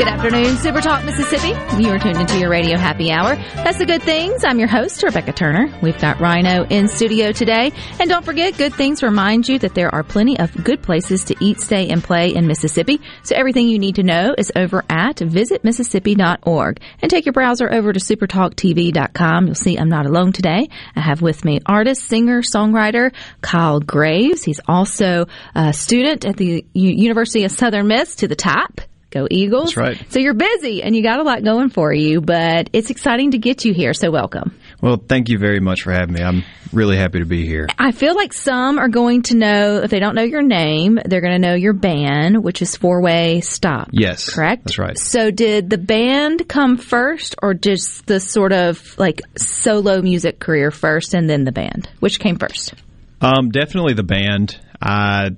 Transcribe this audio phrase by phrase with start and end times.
[0.00, 1.48] Good afternoon, Super Talk Mississippi.
[1.78, 3.36] You are tuned into your radio happy hour.
[3.36, 4.44] That's the good things.
[4.44, 5.68] I'm your host, Rebecca Turner.
[5.82, 7.70] We've got Rhino in studio today.
[8.00, 11.36] And don't forget, Good Things remind you that there are plenty of good places to
[11.38, 12.98] eat, stay, and play in Mississippi.
[13.24, 16.80] So everything you need to know is over at visitmississippi.org.
[17.02, 19.46] And take your browser over to supertalktv.com.
[19.46, 20.70] You'll see I'm not alone today.
[20.96, 24.44] I have with me artist, singer, songwriter Kyle Graves.
[24.44, 28.80] He's also a student at the University of Southern Miss to the top.
[29.10, 29.74] Go Eagles.
[29.74, 30.12] That's right.
[30.12, 33.38] So you're busy and you got a lot going for you, but it's exciting to
[33.38, 33.92] get you here.
[33.92, 34.56] So welcome.
[34.80, 36.22] Well, thank you very much for having me.
[36.22, 37.66] I'm really happy to be here.
[37.78, 41.20] I feel like some are going to know, if they don't know your name, they're
[41.20, 43.88] going to know your band, which is Four Way Stop.
[43.92, 44.64] Yes, Correct?
[44.64, 44.96] that's right.
[44.96, 50.70] So did the band come first or just the sort of like solo music career
[50.70, 51.88] first and then the band?
[51.98, 52.74] Which came first?
[53.20, 54.58] Um, definitely the band.
[54.80, 55.30] I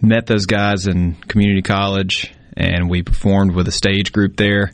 [0.00, 4.72] met those guys in community college, and we performed with a stage group there.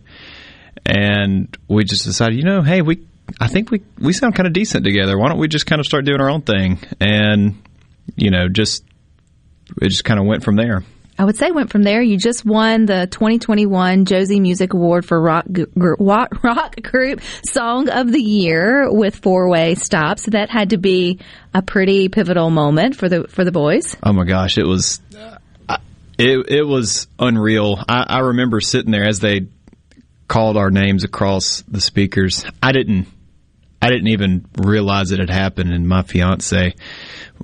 [0.86, 3.06] And we just decided, you know, hey, we,
[3.40, 5.18] I think we we sound kind of decent together.
[5.18, 6.78] Why don't we just kind of start doing our own thing?
[7.00, 7.62] And
[8.16, 8.84] you know, just
[9.82, 10.82] it just kind of went from there.
[11.20, 12.00] I would say went from there.
[12.00, 15.46] You just won the 2021 Josie Music Award for rock
[16.44, 20.22] rock group Song of the Year with Four Way stops.
[20.22, 21.18] So that had to be
[21.52, 23.96] a pretty pivotal moment for the for the boys.
[24.00, 25.00] Oh my gosh, it was
[26.18, 27.82] it it was unreal.
[27.88, 29.46] I, I remember sitting there as they
[30.26, 32.44] called our names across the speakers.
[32.62, 33.06] I didn't
[33.80, 36.74] I didn't even realize it had happened, and my fiance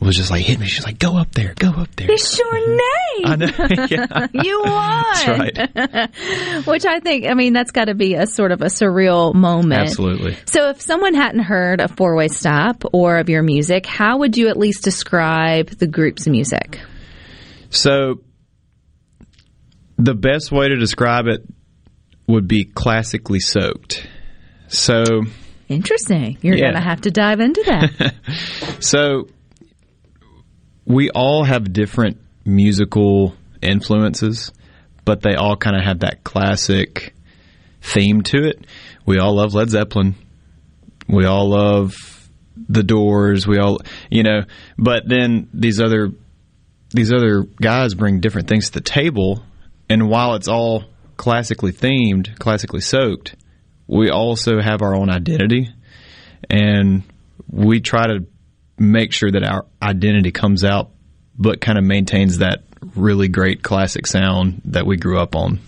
[0.01, 0.67] was just like hit me.
[0.67, 2.81] She's like, "Go up there, go up there." It's your name.
[3.25, 3.51] I know.
[3.91, 4.27] yeah.
[4.45, 5.05] You won.
[5.15, 6.67] That's right.
[6.67, 9.83] Which I think, I mean, that's got to be a sort of a surreal moment.
[9.83, 10.37] Absolutely.
[10.47, 14.37] So, if someone hadn't heard of Four Way Stop or of your music, how would
[14.37, 16.81] you at least describe the group's music?
[17.71, 18.21] So,
[20.04, 21.41] the best way to describe it
[22.26, 24.06] would be classically soaked.
[24.69, 25.04] So,
[25.69, 26.37] Interesting.
[26.42, 26.65] You're Yeah.
[26.65, 28.14] going to have to dive into that.
[28.81, 29.28] So
[30.84, 34.53] we all have different musical influences,
[35.06, 37.14] but they all kind of have that classic
[37.81, 38.66] theme to it.
[39.06, 40.14] We all love Led Zeppelin.
[41.09, 42.28] We all love
[42.69, 43.47] The Doors.
[43.47, 43.78] We all,
[44.10, 44.43] you know,
[44.76, 46.10] but then these other
[46.91, 49.43] these other guys bring different things to the table,
[49.89, 50.84] and while it's all
[51.17, 53.34] classically themed, classically soaked,
[53.87, 55.69] we also have our own identity
[56.50, 57.03] and
[57.50, 58.27] we try to
[58.78, 60.91] make sure that our identity comes out
[61.39, 62.62] but kind of maintains that
[62.94, 65.59] really great classic sound that we grew up on.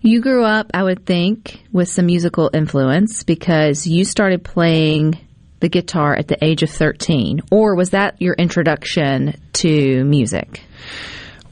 [0.00, 5.18] you grew up, I would think, with some musical influence because you started playing
[5.60, 7.40] the guitar at the age of 13.
[7.50, 10.62] Or was that your introduction to music?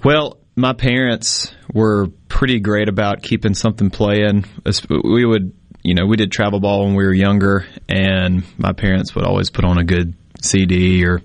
[0.05, 4.45] Well, my parents were pretty great about keeping something playing.
[4.89, 9.15] We would, you know, we did travel ball when we were younger, and my parents
[9.15, 11.23] would always put on a good CD or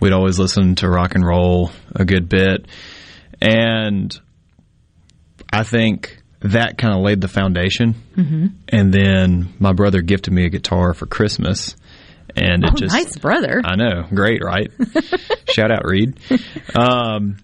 [0.00, 2.66] we'd always listen to rock and roll a good bit.
[3.40, 4.18] And
[5.52, 7.94] I think that kind of laid the foundation.
[8.16, 8.46] Mm-hmm.
[8.68, 11.76] And then my brother gifted me a guitar for Christmas.
[12.36, 13.62] And it Oh, just nice brother.
[13.64, 14.70] I know, great, right?
[15.48, 16.18] Shout out Reed.
[16.74, 17.36] Um,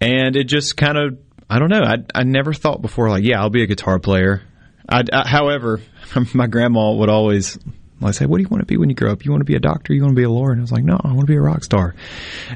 [0.00, 1.18] and it just kind of,
[1.48, 1.82] I don't know.
[1.82, 4.42] I I never thought before, like, yeah, I'll be a guitar player.
[4.88, 5.80] I, I, however,
[6.34, 7.58] my grandma would always
[8.00, 9.24] like say, "What do you want to be when you grow up?
[9.24, 9.94] You want to be a doctor?
[9.94, 11.36] You want to be a lawyer?" And I was like, "No, I want to be
[11.36, 11.94] a rock star."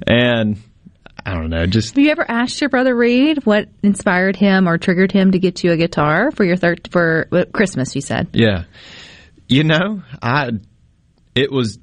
[0.07, 0.59] And
[1.25, 4.79] I don't know, just Have you ever asked your brother Reed what inspired him or
[4.79, 7.95] triggered him to get you a guitar for your third for Christmas?
[7.95, 8.29] You said.
[8.33, 8.65] Yeah.
[9.47, 10.53] You know, I
[11.35, 11.79] it was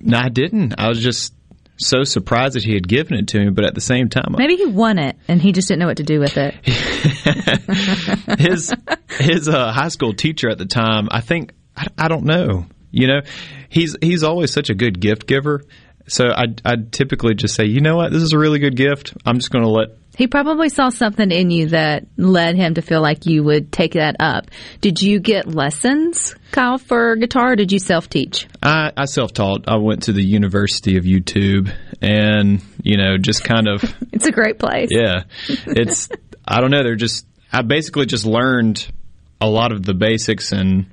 [0.00, 0.74] no, I didn't.
[0.78, 1.34] I was just
[1.76, 4.56] so surprised that he had given it to me, but at the same time Maybe
[4.56, 6.54] he won it and he just didn't know what to do with it.
[8.38, 8.72] his
[9.18, 12.66] his uh, high school teacher at the time, I think I, I don't know.
[12.90, 13.20] You know,
[13.68, 15.62] he's he's always such a good gift giver.
[16.06, 19.14] So I I typically just say, you know what, this is a really good gift.
[19.26, 22.82] I'm just going to let He probably saw something in you that led him to
[22.82, 24.50] feel like you would take that up.
[24.80, 28.46] Did you get lessons, Kyle, for guitar, or did you self teach?
[28.62, 29.64] I, I self taught.
[29.68, 33.82] I went to the University of YouTube, and you know, just kind of
[34.12, 34.88] It's a great place.
[34.90, 35.24] yeah.
[35.48, 36.08] It's
[36.46, 36.82] I don't know.
[36.84, 38.86] They're just I basically just learned
[39.40, 40.86] a lot of the basics and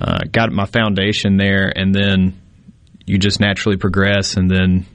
[0.00, 2.40] uh, got my foundation there, and then
[3.04, 4.86] you just naturally progress, and then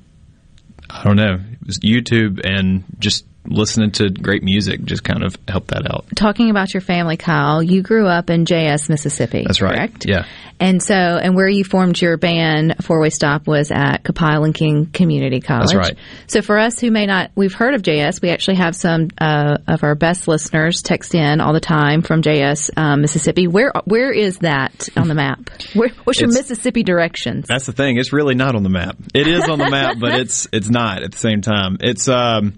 [0.89, 1.33] I don't know.
[1.33, 6.05] It was YouTube and just listening to great music just kind of helped that out.
[6.15, 9.43] Talking about your family, Kyle, you grew up in Jayess, Mississippi.
[9.45, 9.75] That's right.
[9.75, 10.05] Correct?
[10.07, 10.25] Yeah.
[10.59, 15.41] And so, and where you formed your band, Four Way Stop, was at Copiah-Lincoln Community
[15.41, 15.71] College.
[15.71, 15.97] That's right.
[16.27, 18.21] So, for us who may not, we've heard of Jayess.
[18.21, 22.21] We actually have some uh, of our best listeners text in all the time from
[22.21, 23.47] Jayess, um, Mississippi.
[23.47, 25.49] Where where is that on the map?
[25.73, 27.47] Where, what's your It's- Mississippi directions?
[27.47, 27.97] That's the thing.
[27.97, 28.95] It's really not on the map.
[29.13, 31.77] It is on the map, but it's it's not at the same time.
[31.81, 32.53] It's um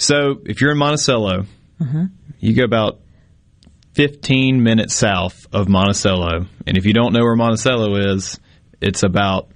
[0.00, 1.44] so if you're in Monticello,
[2.40, 3.00] you go about
[3.94, 8.38] 15 minutes south of Monticello, and if you don't know where Monticello is,
[8.80, 9.50] it's about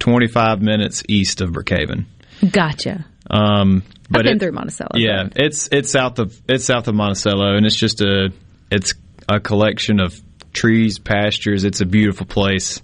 [0.00, 2.04] 25 minutes east of Brookhaven.
[2.50, 3.04] Gotcha.
[3.28, 4.90] Um, but I've been it- through Monticello.
[4.94, 8.30] yeah, it's it's south of it's south of Monticello, and it's just a
[8.70, 8.94] it's
[9.28, 10.20] a collection of
[10.52, 11.64] trees, pastures.
[11.64, 12.80] It's a beautiful place,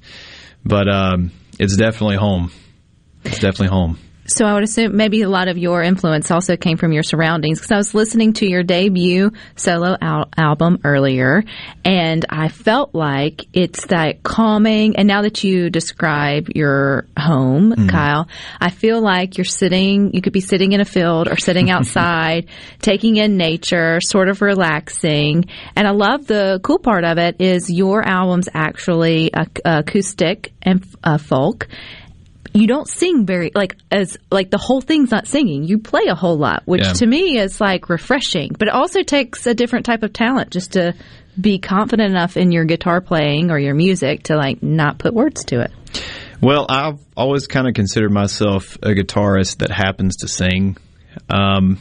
[0.65, 2.53] but um, it's definitely home.
[3.25, 3.99] It's definitely home.
[4.29, 7.59] So I would assume maybe a lot of your influence also came from your surroundings
[7.59, 11.45] because I was listening to your debut solo al- album earlier
[11.85, 18.29] and I felt like it's that calming and now that you describe your home, Kyle,
[18.61, 22.49] I feel like you're sitting, you could be sitting in a field or sitting outside,
[22.81, 25.47] taking in nature, sort of relaxing.
[25.77, 30.85] And I love the cool part of it is your album's actually ac- acoustic and
[31.05, 31.69] uh, folk
[32.57, 35.65] you don't sing very like as like the whole thing's not singing.
[35.65, 36.93] You play a whole lot, which Yeah.
[36.95, 38.53] to me is like refreshing.
[38.59, 40.95] But it also takes a different type of talent just to
[41.39, 45.45] be confident enough in your guitar playing or your music to like not put words
[45.47, 45.71] to it.
[46.41, 50.77] Well, I've always kind of considered myself a guitarist that happens to sing.
[51.29, 51.79] Um,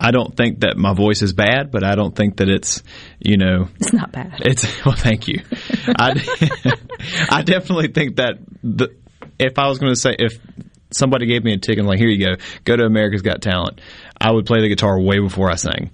[0.00, 2.82] I don't think that my voice is bad, but I don't think that it's,
[3.18, 4.34] you know, It's not bad.
[4.40, 5.40] It's well, thank you.
[5.98, 6.20] I,
[7.30, 8.94] I definitely think that the,
[9.38, 10.38] if I was going to say if
[10.90, 13.80] somebody gave me a ticket, and, like here you go, go to America's Got Talent,
[14.20, 15.90] I would play the guitar way before I sang.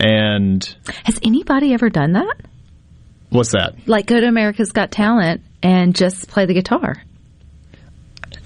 [0.00, 0.62] And
[1.04, 2.36] Has anybody ever done that?
[3.30, 3.74] what's that?
[3.86, 7.02] Like go to America's Got Talent and just play the guitar.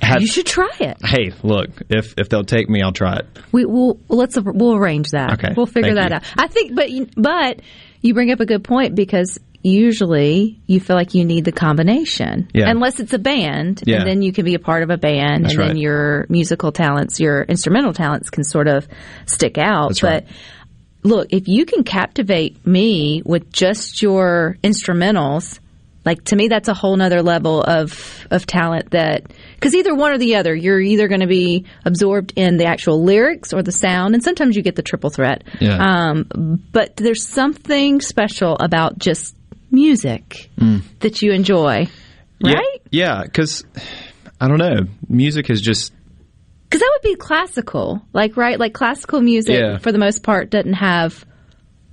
[0.02, 0.98] Have- You should try it.
[1.04, 3.26] hey, look, if if they'll take me, I'll try it.
[3.52, 5.34] We will let's we'll arrange that.
[5.34, 6.16] Okay, we'll figure that you.
[6.16, 6.22] out.
[6.36, 7.60] I think, but but
[8.02, 12.48] you bring up a good point because usually you feel like you need the combination,
[12.54, 12.68] Yeah.
[12.70, 13.98] unless it's a band, Yeah.
[13.98, 16.72] and then you can be a part of a band, That's and then your musical
[16.72, 18.86] talents, your instrumental talents can sort of
[19.26, 19.88] stick out.
[19.90, 20.26] That's but right.
[21.02, 25.58] look, if you can captivate me with just your instrumentals,
[26.04, 28.92] like to me, that's a whole nother level of of talent.
[28.92, 29.24] That
[29.56, 33.02] because either one or the other, you're either going to be absorbed in the actual
[33.02, 35.42] lyrics or the sound, and sometimes you get the triple threat.
[35.60, 35.76] Yeah.
[35.78, 39.34] Um, but there's something special about just
[39.70, 40.82] music mm.
[41.00, 41.86] that you enjoy,
[42.42, 42.80] right?
[42.90, 43.64] Yeah, because
[44.40, 45.92] I don't know, music is just
[46.64, 49.78] Because that would be classical, like right, like classical music Yeah.
[49.78, 51.24] for the most part doesn't have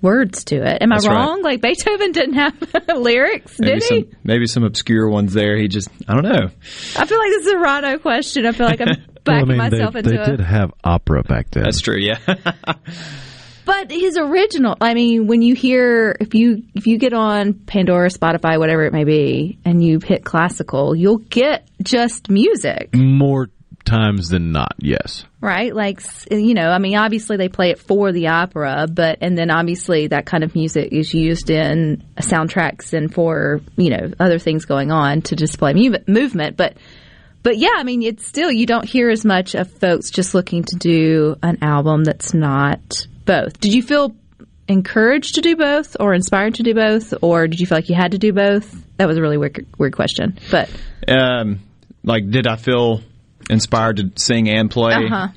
[0.02, 0.82] words to it.
[0.82, 1.16] Am That's I right.
[1.16, 1.42] wrong?
[1.42, 2.54] Like Beethoven didn't have
[2.96, 4.10] lyrics, maybe did some he?
[4.24, 5.58] maybe some obscure ones there.
[5.58, 6.50] He just I don't know.
[6.98, 8.46] I feel like this is a Rado question.
[8.46, 8.88] I feel like I'm
[9.24, 10.26] backing Well, I mean, myself they, into they it.
[10.26, 11.64] did have opera back then.
[11.64, 11.98] That's true.
[11.98, 12.18] Yeah.
[13.66, 18.10] But his original, I mean, when you hear if you if you get on Pandora,
[18.10, 23.50] Spotify, whatever it may be, and you hit classical, you'll get just music, More
[23.86, 25.26] times than not, yes.
[25.42, 25.74] right?
[25.76, 26.02] Like
[26.32, 30.08] you know, I mean, obviously they play it for the opera, but and then obviously
[30.08, 34.92] that kind of music is used in soundtracks and for you know other things going
[34.92, 36.76] on to display mu- movement, but.
[37.42, 40.64] But yeah, I mean, it's still you don't hear as much of folks just looking
[40.64, 43.60] to do an album that's not both.
[43.60, 44.16] Did you feel
[44.68, 47.96] encouraged to do both, or inspired to do both, or did you feel like you
[47.96, 48.74] had to do both?
[48.98, 50.70] That was a really weird, weird question, but
[51.08, 51.60] um,
[52.04, 53.02] like, did I feel
[53.50, 54.94] inspired to sing and play?
[54.94, 55.28] Uh-huh.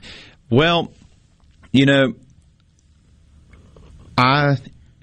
[0.49, 0.93] Well,
[1.73, 2.15] you know,
[4.17, 4.59] I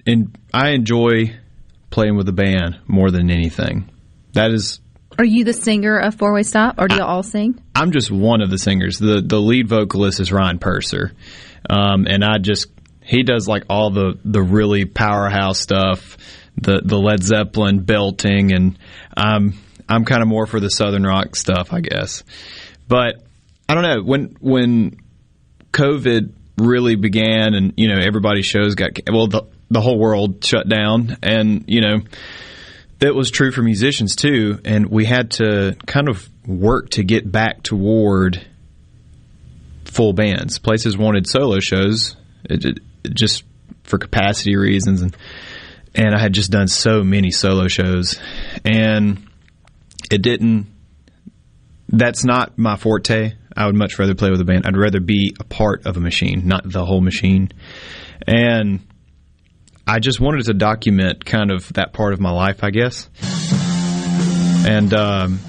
[0.06, 1.36] in, I enjoy
[1.90, 3.90] playing with a band more than anything.
[4.32, 4.80] That is,
[5.18, 7.62] are you the singer of Four Way Stop, or do you all sing?
[7.74, 8.98] I'm just one of the singers.
[8.98, 11.12] the The lead vocalist is Ryan Purser,
[11.68, 12.68] um, and I just
[13.04, 16.16] he does like all the the really powerhouse stuff,
[16.56, 18.78] the the Led Zeppelin belting, and
[19.16, 19.54] um,
[19.88, 22.24] I'm kind of more for the southern rock stuff, I guess.
[22.88, 23.22] But
[23.68, 24.96] I don't know when when
[25.72, 30.68] COVID really began, and you know, everybody's shows got well, the the whole world shut
[30.68, 31.98] down, and you know,
[33.00, 37.30] that was true for musicians too, and we had to kind of work to get
[37.30, 38.46] back toward
[39.84, 40.58] full bands.
[40.58, 42.78] Places wanted solo shows, it, it,
[43.12, 43.44] just
[43.84, 45.16] for capacity reasons, and
[45.94, 48.18] and I had just done so many solo shows,
[48.64, 49.26] and
[50.10, 50.66] it didn't.
[51.88, 53.34] That's not my forte.
[53.56, 54.66] I would much rather play with a band.
[54.66, 57.50] I'd rather be a part of a machine, not the whole machine.
[58.26, 58.80] And
[59.86, 63.08] I just wanted to document kind of that part of my life, I guess.
[64.66, 65.40] And um,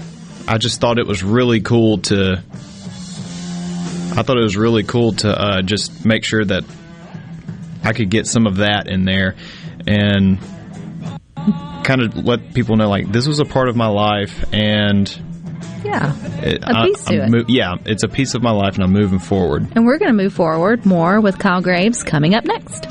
[0.46, 2.42] I just thought it was really cool to.
[4.12, 6.64] I thought it was really cool to uh, just make sure that
[7.84, 9.34] I could get some of that in there
[9.86, 10.38] and
[11.84, 15.08] kind of let people know like this was a part of my life and
[15.84, 16.12] Yeah.
[16.42, 17.38] it, A piece to I'm it.
[17.38, 19.68] mo- yeah, it's a piece of my life and I'm moving forward.
[19.76, 22.86] And we're going to move forward more with Kyle Graves coming up next.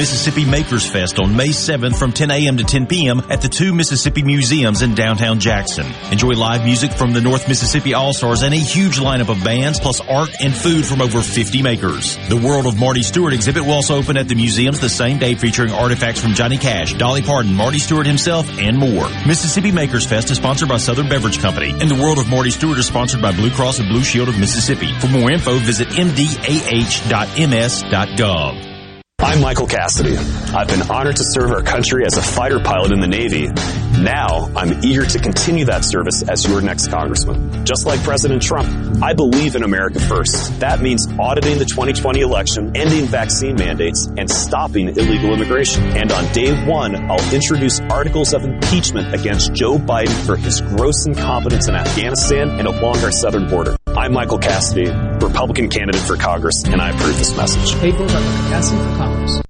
[0.00, 2.56] Mississippi Makers Fest on May 7th from 10 a.m.
[2.56, 3.20] to 10 p.m.
[3.28, 5.84] at the two Mississippi Museums in downtown Jackson.
[6.10, 10.00] Enjoy live music from the North Mississippi All-Stars and a huge lineup of bands plus
[10.00, 12.16] art and food from over 50 makers.
[12.30, 15.34] The World of Marty Stuart exhibit will also open at the museums the same day
[15.34, 19.06] featuring artifacts from Johnny Cash, Dolly Parton, Marty Stuart himself, and more.
[19.26, 22.78] Mississippi Makers Fest is sponsored by Southern Beverage Company and the World of Marty Stuart
[22.78, 24.98] is sponsored by Blue Cross and Blue Shield of Mississippi.
[24.98, 26.30] For more info, visit mdah.ms.gov.
[29.22, 30.16] I'm Michael Cassidy.
[30.16, 33.48] I've been honored to serve our country as a fighter pilot in the Navy.
[34.02, 37.66] Now, I'm eager to continue that service as your next congressman.
[37.66, 40.58] Just like President Trump, I believe in America first.
[40.60, 45.84] That means auditing the 2020 election, ending vaccine mandates, and stopping illegal immigration.
[45.98, 51.04] And on day one, I'll introduce articles of impeachment against Joe Biden for his gross
[51.04, 53.76] incompetence in Afghanistan and along our southern border.
[54.00, 57.74] I'm Michael Cassidy, Republican candidate for Congress, and I approve this message.
[57.74, 59.42] Cassidy for Congress.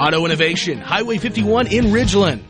[0.00, 2.49] Auto Innovation, Highway 51 in Ridgeland.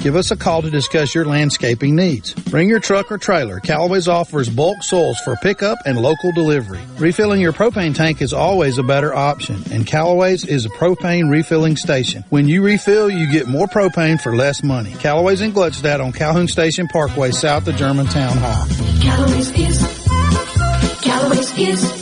[0.00, 2.34] Give us a call to discuss your landscaping needs.
[2.34, 3.60] Bring your truck or trailer.
[3.60, 6.80] Callaway's offers bulk soils for pickup and local delivery.
[6.98, 11.76] Refilling your propane tank is always a better option, and Callaway's is a propane refilling
[11.76, 12.24] station.
[12.30, 14.92] When you refill, you get more propane for less money.
[14.94, 18.66] Callaway's in Gluckstadt on Calhoun Station Parkway, south of Germantown Hall.
[19.00, 22.01] Callaway's is, Callaway's is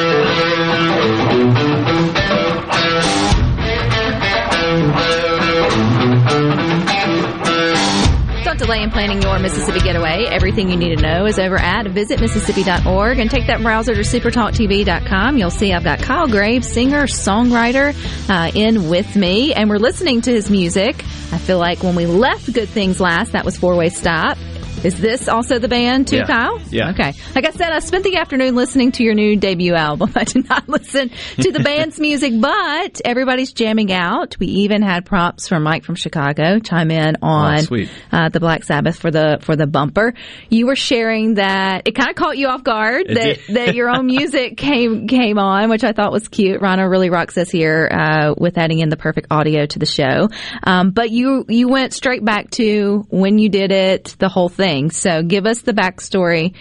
[8.61, 10.25] Delay in planning your Mississippi getaway.
[10.29, 15.37] Everything you need to know is over at visitmississippi.org and take that browser to supertalktv.com.
[15.37, 17.95] You'll see I've got Kyle Graves, singer, songwriter,
[18.29, 21.03] uh, in with me, and we're listening to his music.
[21.31, 24.37] I feel like when we left Good Things last, that was Four Way Stop.
[24.83, 26.25] Is this also the band too, Yeah.
[26.25, 26.59] Kyle?
[26.71, 26.89] Yeah.
[26.89, 27.13] Okay.
[27.35, 30.11] Like I said, I spent the afternoon listening to your new debut album.
[30.15, 34.37] I did not listen to the band's music, but everybody's jamming out.
[34.39, 38.63] We even had props from Mike from Chicago chime in on Oh, uh, the Black
[38.63, 40.15] Sabbath for the for the bumper.
[40.49, 44.05] You were sharing that it kind of caught you off guard that, that your own
[44.07, 46.59] music came came on, which I thought was cute.
[46.59, 50.29] Rana really rocks us here uh, with adding in the perfect audio to the show.
[50.63, 54.70] Um, but you you went straight back to when you did it, the whole thing.
[54.91, 56.53] So give us the backstory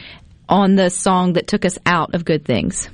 [0.49, 2.89] on the song that took us out of Good Things.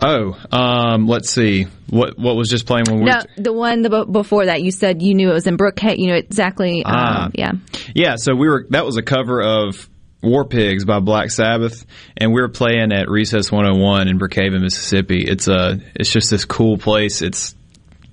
[0.00, 1.66] Oh, um, let's see.
[1.88, 4.60] What what was just playing when we No, were the one the, b- before that.
[4.62, 5.98] You said you knew it was in Brookhaven.
[5.98, 6.84] You know exactly.
[6.84, 7.30] Um, Ah.
[7.34, 7.52] yeah.
[7.94, 9.88] Yeah, so we were that was a cover of
[10.20, 15.22] War Pigs by Black Sabbath and we were playing at Recess 101 in Brookhaven, Mississippi.
[15.28, 17.22] It's a it's just this cool place.
[17.22, 17.54] It's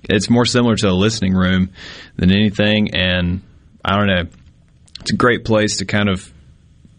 [0.03, 1.71] it's more similar to a listening room
[2.15, 3.41] than anything and
[3.83, 4.23] I don't know.
[5.01, 6.31] It's a great place to kind of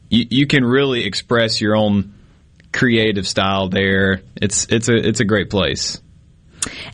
[0.08, 2.14] you, you can really express your own
[2.72, 4.22] creative style there.
[4.36, 6.00] It's it's a it's a great place.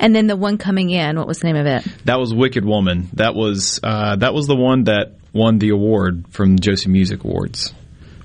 [0.00, 1.18] And then the one coming in.
[1.18, 1.86] What was the name of it?
[2.04, 3.08] That was Wicked Woman.
[3.14, 7.24] That was uh, that was the one that won the award from the Josie Music
[7.24, 7.74] Awards.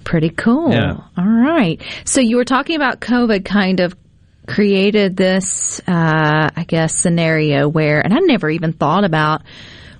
[0.03, 0.71] Pretty cool.
[0.71, 0.97] Yeah.
[1.17, 1.81] All right.
[2.05, 3.95] So you were talking about COVID kind of
[4.47, 9.43] created this, uh, I guess, scenario where, and I never even thought about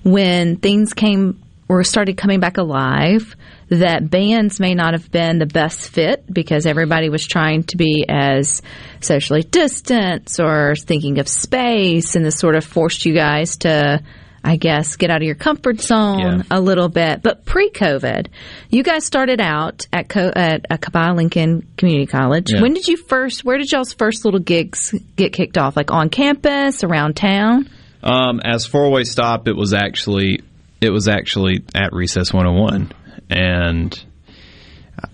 [0.04, 3.36] when things came or started coming back alive
[3.70, 8.06] that bands may not have been the best fit because everybody was trying to be
[8.08, 8.62] as
[9.00, 14.02] socially distant or thinking of space and this sort of forced you guys to
[14.46, 17.24] I guess get out of your comfort zone a little bit.
[17.24, 18.28] But pre-COVID,
[18.70, 22.52] you guys started out at Co- at Copiah-Lincoln Community College.
[22.52, 22.62] Yeah.
[22.62, 23.46] When did you first?
[23.46, 25.78] Where did y'all's first little gigs get kicked off?
[25.78, 27.70] Like on campus, around town?
[28.04, 30.42] Um, as four way stop, it was actually
[30.84, 32.92] it was actually at Recess 101,
[33.30, 34.06] and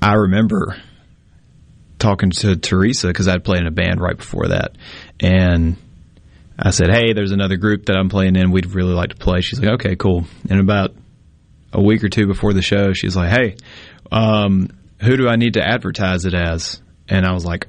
[0.01, 0.75] I remember
[1.99, 4.75] talking to Teresa because I'd played in a band right before that,
[5.19, 5.77] and
[6.57, 8.51] I said, "Hey, there's another group that I'm playing in.
[8.51, 10.95] We'd really like to play." She's like, "Okay, cool." And about
[11.71, 13.55] a week or two before the show, she's like, "Hey,
[14.11, 14.69] um,
[15.01, 17.67] who do I need to advertise it as?" And I was like.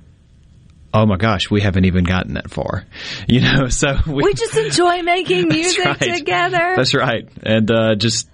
[0.93, 2.85] Oh my gosh, we haven't even gotten that far,
[3.29, 3.69] you know.
[3.69, 5.99] So we, We just enjoy making music right.
[5.99, 6.75] together.
[6.77, 7.29] That's right.
[7.43, 8.29] And uh, just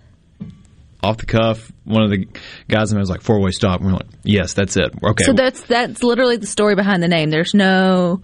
[1.03, 2.27] off the cuff, one of the
[2.69, 3.81] guys in there was like four way stop.
[3.81, 4.93] And we're like, yes, that's it.
[5.03, 5.25] Okay.
[5.25, 7.31] So that's that's literally the story behind the name.
[7.31, 8.23] There's no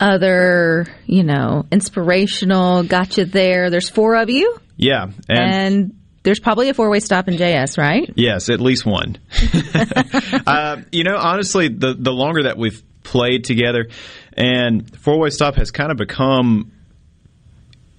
[0.00, 3.70] other, you know, inspirational gotcha there.
[3.70, 5.06] There's four of you, yeah.
[5.28, 8.10] And, and, there's probably a four way stop in Jayess, right?
[8.16, 9.18] yes, at least one.
[10.46, 13.88] uh, you know, honestly, the the longer that we've played together,
[14.32, 16.72] and four way stop has kind of become.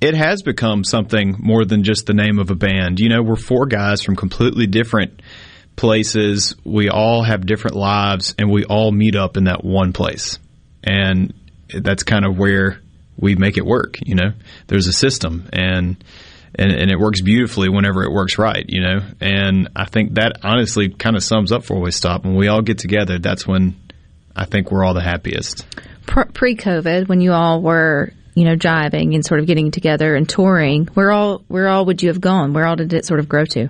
[0.02, 3.00] It has become something more than just the name of a band.
[3.00, 5.22] You know, we're four guys from completely different
[5.78, 6.56] places.
[6.64, 10.38] We all have different lives, and we all meet up in that one place.
[10.84, 11.34] And
[11.74, 12.82] that's kind of where
[13.18, 13.98] we make it work.
[14.06, 14.34] You know,
[14.68, 16.04] there's a system, and
[16.58, 18.66] and, and it works beautifully whenever it works right.
[18.68, 22.26] You know, and I think that honestly kind of sums up Four Way Stop.
[22.26, 23.76] When we all get together, that's when
[24.36, 25.66] I think we're all the happiest.
[26.06, 30.28] Pre COVID, when you all were, you know, jiving and sort of getting together and
[30.28, 32.54] touring, where all where all would you have gone?
[32.54, 33.70] Where all did it sort of grow to?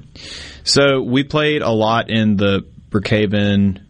[0.64, 3.82] So we played a lot in the Brookhaven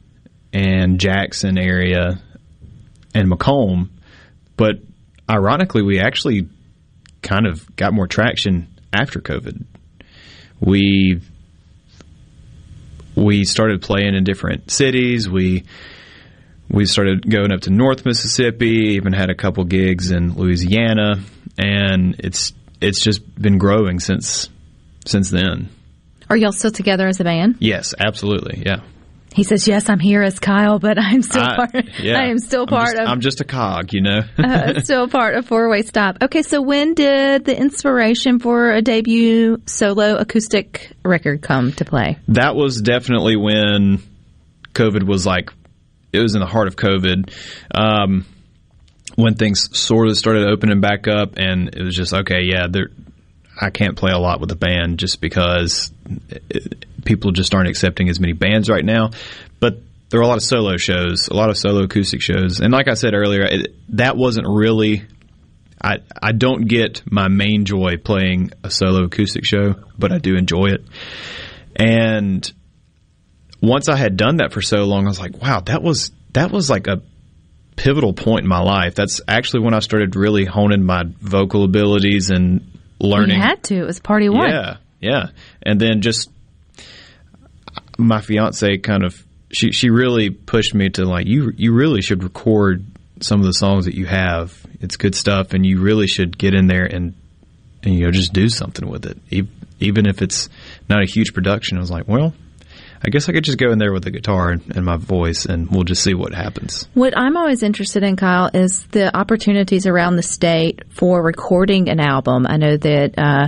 [0.53, 2.21] and Jackson area
[3.13, 3.91] and Macomb,
[4.57, 4.75] but
[5.29, 6.49] ironically, we actually
[7.21, 9.65] kind of got more traction after COVID.
[10.59, 11.21] We
[13.15, 15.29] we started playing in different cities.
[15.29, 15.63] We
[16.69, 18.95] we started going up to North Mississippi.
[18.95, 21.19] Even had a couple gigs in Louisiana,
[21.57, 24.49] and it's it's just been growing since
[25.05, 25.69] since then.
[26.29, 27.57] Are y'all still together as a band?
[27.59, 28.63] Yes, absolutely.
[28.65, 28.81] Yeah.
[29.35, 31.85] He says, "Yes, I'm here as Kyle, but I'm still I- part.
[31.99, 32.17] yeah.
[32.17, 34.21] I am still I'm part just, of I'm just a cog, you know.
[34.37, 36.17] uh, still part of Four Way Stop.
[36.21, 42.17] Okay, so when did the inspiration for a debut solo acoustic record come to play?
[42.29, 44.01] that was definitely when
[44.73, 45.51] COVID was like,
[46.15, 47.31] it was in the heart of COVID.
[47.73, 48.25] Um,
[49.15, 52.89] when things sort of started opening back up, and it was just okay, yeah, there.
[53.59, 55.91] I can't play a lot with a band just because
[56.49, 59.11] it, people just aren't accepting as many bands right now.
[59.61, 62.73] But there are a lot of solo shows, a lot of solo acoustic shows, and
[62.73, 65.03] like I said earlier, it, that wasn't really.
[65.81, 70.35] I I don't get my main joy playing a solo acoustic show, but I do
[70.35, 70.85] enjoy it.
[71.75, 72.51] And
[73.61, 76.51] once I had done that for so long, I was like, wow, that was that
[76.51, 77.01] was like a
[77.75, 78.95] pivotal point in my life.
[78.95, 83.37] That's actually when I started really honing my vocal abilities and learning.
[83.37, 83.75] You had to.
[83.75, 84.49] It was party one.
[84.49, 85.27] Yeah, yeah.
[85.61, 86.29] And then just
[87.97, 92.23] my fiance kind of she she really pushed me to like you you really should
[92.23, 92.85] record
[93.21, 94.65] some of the songs that you have.
[94.81, 97.13] It's good stuff, and you really should get in there and
[97.83, 99.17] and you know just do something with it,
[99.79, 100.49] even if it's
[100.89, 101.77] not a huge production.
[101.77, 102.33] I was like, well.
[103.05, 105.45] I guess I could just go in there with the guitar and, and my voice,
[105.45, 106.87] and we'll just see what happens.
[106.95, 111.99] What I'm always interested in, Kyle, is the opportunities around the state for recording an
[111.99, 112.47] album.
[112.47, 113.47] I know that uh,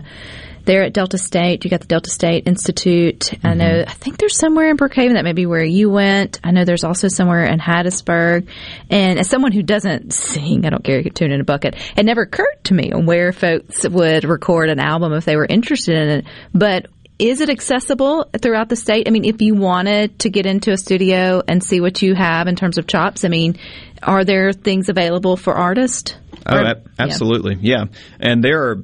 [0.68, 3.34] there at Delta State, you got the Delta State Institute.
[3.44, 6.40] I know, I think there's somewhere in Brookhaven that may be where you went.
[6.44, 8.48] I know there's also somewhere in Hattiesburg.
[8.92, 11.76] And as someone who doesn't sing, I don't carry a tune in a bucket.
[11.96, 15.48] It never occurred to me on where folks would record an album if they were
[15.50, 16.26] interested in it.
[16.54, 16.88] But
[17.20, 19.08] is it accessible throughout the state?
[19.08, 22.48] I mean, if you wanted to get into a studio and see what you have
[22.48, 23.58] in terms of chops, I mean,
[24.04, 26.16] are there things available for artists?
[26.46, 27.86] Oh, Or- ab- absolutely, yeah.
[28.20, 28.84] And there are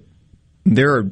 [0.65, 1.11] there are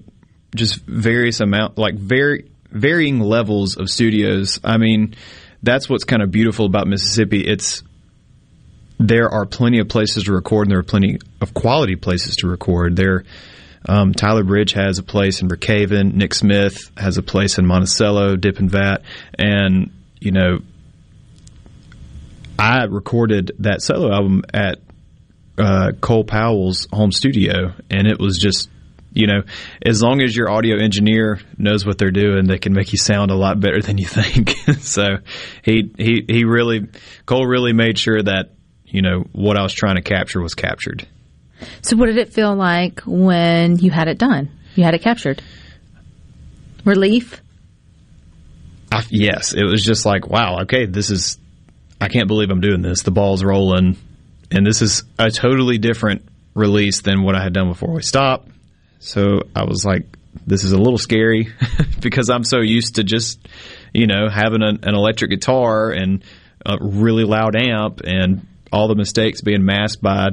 [0.55, 4.59] just various amount like very varying levels of studios.
[4.63, 5.15] I mean,
[5.61, 7.45] that's what's kind of beautiful about Mississippi.
[7.45, 7.83] It's
[8.99, 12.47] there are plenty of places to record, and there are plenty of quality places to
[12.47, 12.95] record.
[12.95, 13.23] There,
[13.87, 16.13] um, Tyler Bridge has a place in Brookhaven.
[16.13, 19.03] Nick Smith has a place in Monticello, Dip and Vat,
[19.37, 20.59] and you know,
[22.59, 24.77] I recorded that solo album at
[25.57, 28.69] uh, Cole Powell's home studio, and it was just,
[29.13, 29.41] you know,
[29.83, 33.31] as long as your audio engineer knows what they're doing, they can make you sound
[33.31, 34.51] a lot better than you think.
[34.79, 35.17] so
[35.63, 36.87] he he he really
[37.25, 38.51] Cole really made sure that
[38.85, 41.07] you know what I was trying to capture was captured.
[41.81, 44.49] So, what did it feel like when you had it done?
[44.75, 45.41] You had it captured.
[46.85, 47.41] Relief.
[48.91, 51.37] I, yes, it was just like, wow, okay, this is,
[51.99, 53.03] I can't believe I'm doing this.
[53.03, 53.97] The ball's rolling,
[54.51, 58.49] and this is a totally different release than what I had done before we stopped.
[58.99, 60.05] So I was like,
[60.45, 61.53] this is a little scary
[62.01, 63.47] because I'm so used to just,
[63.93, 66.23] you know, having an, an electric guitar and
[66.65, 70.29] a really loud amp and all the mistakes being masked by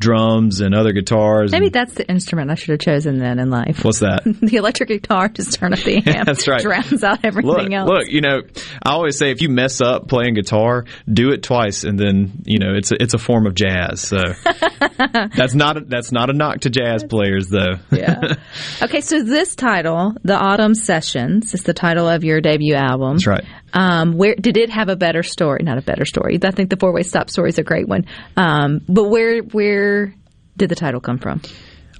[0.00, 1.52] drums and other guitars.
[1.52, 3.84] Maybe and- that's the instrument I should have chosen then in life.
[3.84, 4.22] what's that?
[4.40, 6.26] the electric guitar, just turn up the amp.
[6.26, 6.60] That's right.
[6.62, 7.88] Drowns out everything look, else.
[7.88, 8.40] Look, you know,
[8.82, 12.58] I always say if you mess up playing guitar, do it twice, and then you
[12.58, 14.00] know it's a, it's a form of jazz.
[14.00, 14.16] So
[15.36, 17.76] that's not a, that's not a knock to jazz players, though.
[17.92, 18.34] yeah.
[18.82, 23.16] Okay, so this title, The Autumn Sessions, is the title of your debut album.
[23.16, 23.44] That's right.
[23.72, 25.60] Um, where did it have a better story?
[25.62, 26.38] Not a better story.
[26.42, 28.06] I think the Four Way Stop story is a great one.
[28.36, 30.14] Um, but where where
[30.56, 31.42] did the title come from?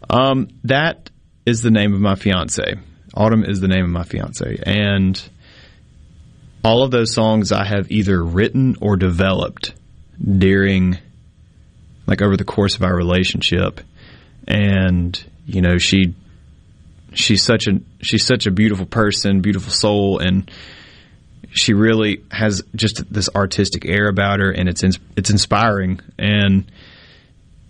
[0.08, 1.10] Um, that
[1.46, 2.74] is the name of my fiance.
[3.14, 5.20] Autumn is the name of my fiance, and
[6.64, 9.74] all of those songs I have either written or developed
[10.22, 10.98] during,
[12.06, 13.80] like, over the course of our relationship.
[14.46, 16.14] And you know, she
[17.12, 20.50] she's such a she's such a beautiful person, beautiful soul, and
[21.52, 26.00] she really has just this artistic air about her, and it's ins- it's inspiring.
[26.18, 26.70] And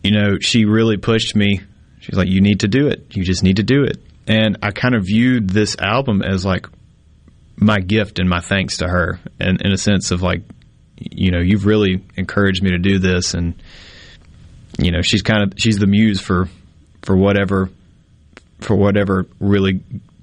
[0.03, 1.61] you know, she really pushed me.
[2.01, 3.16] She's like, "You need to do it.
[3.16, 6.66] You just need to do it." And I kind of viewed this album as like
[7.57, 10.43] my gift and my thanks to her, and in a sense of like,
[10.99, 13.55] you know, you've really encouraged me to do this, and
[14.79, 16.49] you know, she's kind of she's the muse for
[17.03, 17.71] for whatever
[18.61, 19.81] for whatever really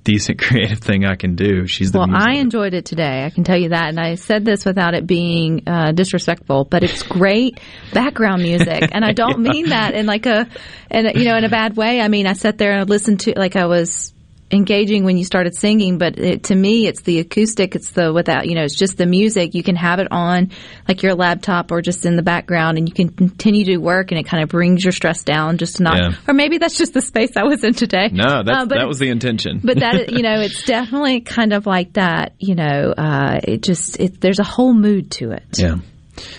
[0.07, 1.67] decent creative thing I can do.
[1.67, 2.09] She's the Well.
[2.09, 3.25] I enjoyed it today.
[3.25, 6.81] I can tell you that, and I said this without it being uh, disrespectful, but
[6.81, 7.59] it's great
[7.93, 10.47] background music, and I don't mean that in like a,
[10.89, 11.99] in a, you know, in a bad way.
[11.99, 14.13] I mean, I sat there and listened to like I was
[14.49, 17.75] engaging when you started singing, but it, to me, it's the acoustic.
[17.75, 19.53] It's the without, you know, it's just the music.
[19.53, 20.51] You can have it on
[20.87, 24.19] like your laptop or just in the background, and you can continue to work, and
[24.19, 25.97] it kind of brings your stress down just to not.
[25.97, 26.11] Yeah.
[26.27, 28.09] Or maybe that's just the space I was in today.
[28.11, 29.59] no, that's, Uh, that was the intention.
[29.63, 33.99] but that you know it's definitely kind of like that you know uh, it just
[33.99, 35.75] it, there's a whole mood to it Yeah.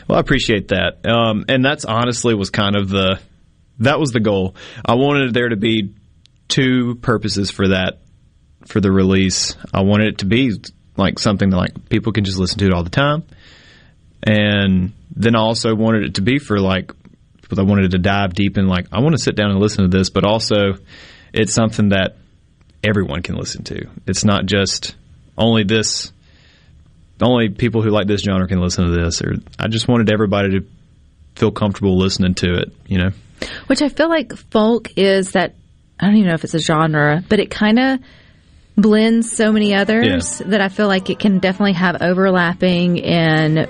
[0.09, 1.07] Well, I appreciate that.
[1.09, 3.21] Um, and that's honestly was kind of the
[3.81, 4.57] that was the goal.
[4.85, 5.95] I wanted there to be
[6.49, 8.01] two purposes for that
[8.67, 9.57] for the release.
[9.73, 10.53] I wanted it to be
[10.97, 13.25] like something that like people can just listen to it all the time.
[14.23, 16.93] And then I also wanted it to be for like
[17.57, 19.97] I wanted to dive deep in like I want to sit down and listen to
[19.97, 20.75] this, but also
[21.33, 22.17] it's something that
[22.85, 23.89] everyone can listen to.
[24.07, 24.97] It's not just
[25.37, 26.13] only this
[27.21, 30.61] only people who like this genre can listen to this or I just wanted everybody
[30.61, 30.67] to
[31.37, 33.11] feel comfortable listening to it, you know.
[33.69, 35.55] which i feel like folk is that
[36.01, 37.99] i don't even know if it's a genre but it kind of
[38.79, 43.67] blends so many others that I feel like it can definitely have overlapping in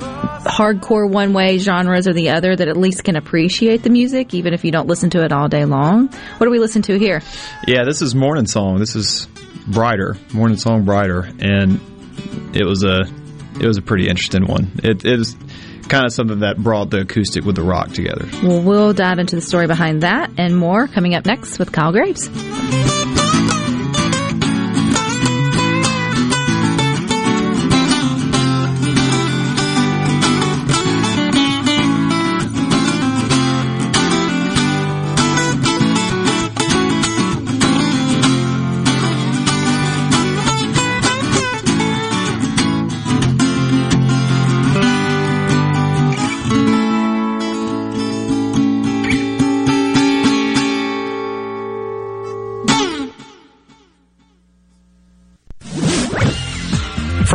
[0.00, 4.52] hardcore one way genres or the other that at least can appreciate the music even
[4.52, 6.08] if you don't listen to it all day long.
[6.08, 7.22] What do we listen to here?
[7.66, 8.78] Yeah, this is Morning Song.
[8.78, 9.26] This is
[9.66, 11.80] Brighter, Morning Song Brighter, and
[12.54, 13.02] it was a
[13.58, 14.70] it was a pretty interesting one.
[14.82, 15.36] It, it was
[15.90, 18.26] kind of something that brought the acoustic with the rock together.
[18.42, 21.92] Well, we'll dive into the story behind that and more coming up next with Kyle
[21.92, 22.30] Graves.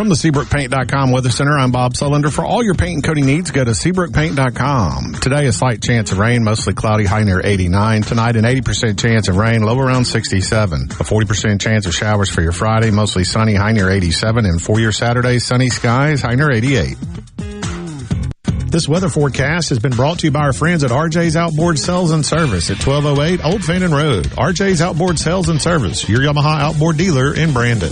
[0.06, 2.32] From the SeabrookPaint.com Weather Center, I'm Bob Sullender.
[2.32, 5.16] For all your paint and coating needs, go to SeabrookPaint.com.
[5.16, 8.04] Today, a slight chance of rain, mostly cloudy, high near 89.
[8.04, 10.82] Tonight, an 80% chance of rain, low around 67.
[10.92, 14.46] A 40% chance of showers for your Friday, mostly sunny, high near 87.
[14.46, 16.98] And for your Saturday, sunny skies, high near 88.
[18.70, 22.12] This weather forecast has been brought to you by our friends at RJ's Outboard Sales
[22.12, 24.26] and Service at 1208 Old Fannin Road.
[24.26, 27.92] RJ's Outboard Sales and Service, your Yamaha outboard dealer in Brandon.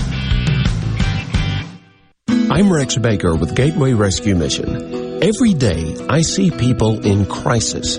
[2.51, 5.23] I'm Rex Baker with Gateway Rescue Mission.
[5.23, 7.97] Every day, I see people in crisis.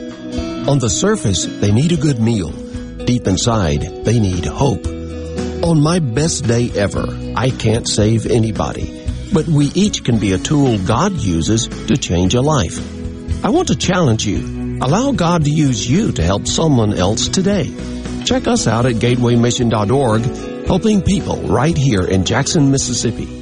[0.68, 2.50] On the surface, they need a good meal.
[2.50, 4.84] Deep inside, they need hope.
[5.64, 10.38] On my best day ever, I can't save anybody, but we each can be a
[10.38, 12.78] tool God uses to change a life.
[13.42, 14.78] I want to challenge you.
[14.82, 17.74] Allow God to use you to help someone else today.
[18.26, 23.41] Check us out at gatewaymission.org, helping people right here in Jackson, Mississippi.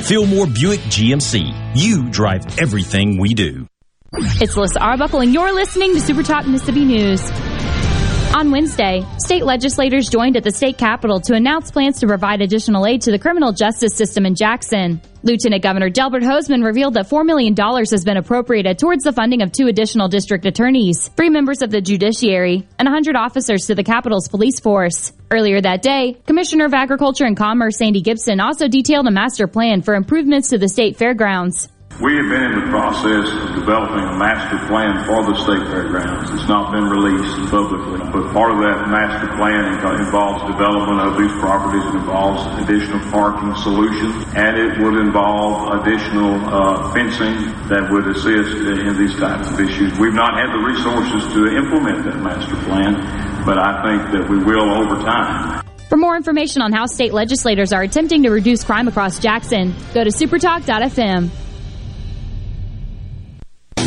[0.00, 1.74] Fillmore Buick GMC.
[1.74, 3.66] You drive everything we do.
[4.12, 7.20] It's Alyssa Arbuckle, and you're listening to Super Talk Mississippi News.
[8.38, 12.86] On Wednesday, state legislators joined at the state capitol to announce plans to provide additional
[12.86, 15.00] aid to the criminal justice system in Jackson.
[15.24, 19.50] Lieutenant Governor Delbert Hosemann revealed that $4 million has been appropriated towards the funding of
[19.50, 24.28] two additional district attorneys, three members of the judiciary, and 100 officers to the Capitol's
[24.28, 25.12] police force.
[25.32, 29.82] Earlier that day, Commissioner of Agriculture and Commerce Andy Gipson also detailed a master plan
[29.82, 31.68] for improvements to the state fairgrounds.
[31.98, 36.30] We have been in the process of developing a master plan for the state fairgrounds.
[36.30, 41.34] It's not been released publicly, but part of that master plan involves development of these
[41.42, 41.82] properties.
[41.90, 47.34] It involves additional parking solutions, and it would involve additional uh, fencing
[47.66, 49.90] that would assist in these types of issues.
[49.98, 52.94] We've not had the resources to implement that master plan,
[53.42, 55.66] but I think that we will over time.
[55.88, 60.04] For more information on how state legislators are attempting to reduce crime across Jackson, go
[60.04, 61.47] to supertalk.fm.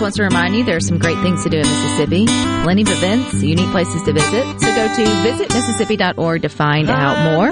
[0.00, 2.26] Wants to remind you there are some great things to do in Mississippi.
[2.26, 4.60] Plenty of events, unique places to visit.
[4.60, 7.50] So go to visitmississippi.org to find out more.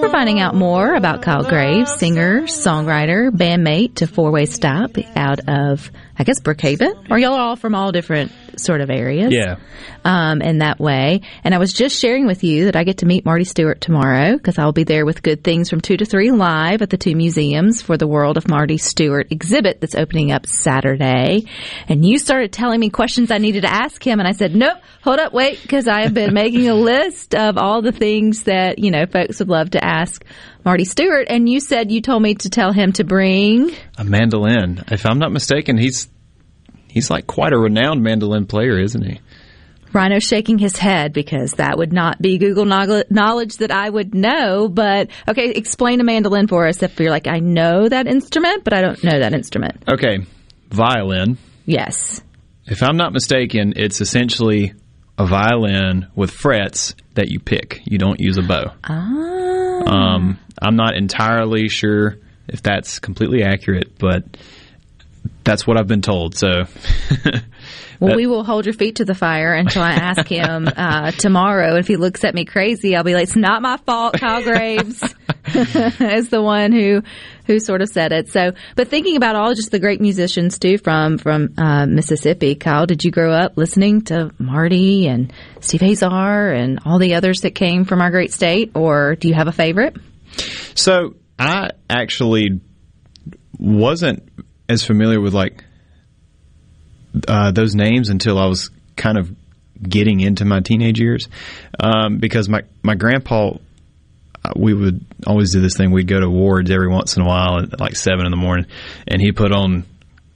[0.00, 5.48] We're finding out more about Kyle Graves, singer, songwriter, bandmate to Four Way Stop out
[5.48, 7.10] of, I guess, Brookhaven.
[7.10, 9.32] Or y'all are all from all different sort of areas.
[9.32, 9.56] Yeah.
[10.04, 11.22] Um, in that way.
[11.44, 14.36] And I was just sharing with you that I get to meet Marty Stuart tomorrow
[14.36, 17.14] because I'll be there with Good Things from 2 to 3 live at the two
[17.14, 21.44] museums for the World of Marty Stuart exhibit that's opening up Saturday.
[21.88, 24.18] And you started telling me questions I needed to ask him.
[24.18, 27.58] And I said, nope, hold up, wait, because I have been making a list of
[27.58, 30.24] all the things that, you know, folks would love to ask
[30.64, 31.26] Marty Stuart.
[31.28, 33.74] And you said you told me to tell him to bring.
[33.96, 34.84] A mandolin.
[34.88, 36.08] If I'm not mistaken, he's
[36.98, 39.20] he's like quite a renowned mandolin player, isn't he?
[39.92, 44.68] Rhino shaking his head because that would not be Google knowledge that I would know.
[44.68, 48.74] But okay, explain a mandolin for us if you're like, I know that instrument, but
[48.74, 49.84] I don't know that instrument.
[49.88, 50.26] Okay,
[50.70, 51.38] violin.
[51.66, 52.20] Yes.
[52.66, 54.74] If I'm not mistaken, it's essentially
[55.16, 57.80] a violin with frets that you pick.
[57.84, 58.72] You don't use a bow.
[58.84, 59.82] Ah.
[59.86, 64.24] Um, I'm not entirely sure if that's completely accurate, but
[65.48, 66.34] that's what I've been told.
[66.34, 66.64] So,
[68.00, 71.76] Well, we will hold your feet to the fire until I ask him uh, tomorrow.
[71.76, 75.02] If he looks at me crazy, I'll be like, "It's not my fault." Kyle Graves
[75.54, 77.02] is the one who
[77.46, 78.28] who sort of said it.
[78.28, 82.86] So, but thinking about all just the great musicians too from from uh, Mississippi, Kyle,
[82.86, 87.54] did you grow up listening to Marty and Steve Azar and all the others that
[87.54, 89.96] came from our great state, or do you have a favorite?
[90.76, 92.60] So I actually
[93.58, 94.22] wasn't
[94.68, 95.64] as familiar with like
[97.26, 99.30] uh, those names until I was kind of
[99.82, 101.28] getting into my teenage years,
[101.80, 103.52] um, because my my grandpa.
[104.44, 105.90] uh, We would always do this thing.
[105.90, 108.66] We'd go to Ward's every once in a while at like seven in the morning,
[109.06, 109.84] and he put on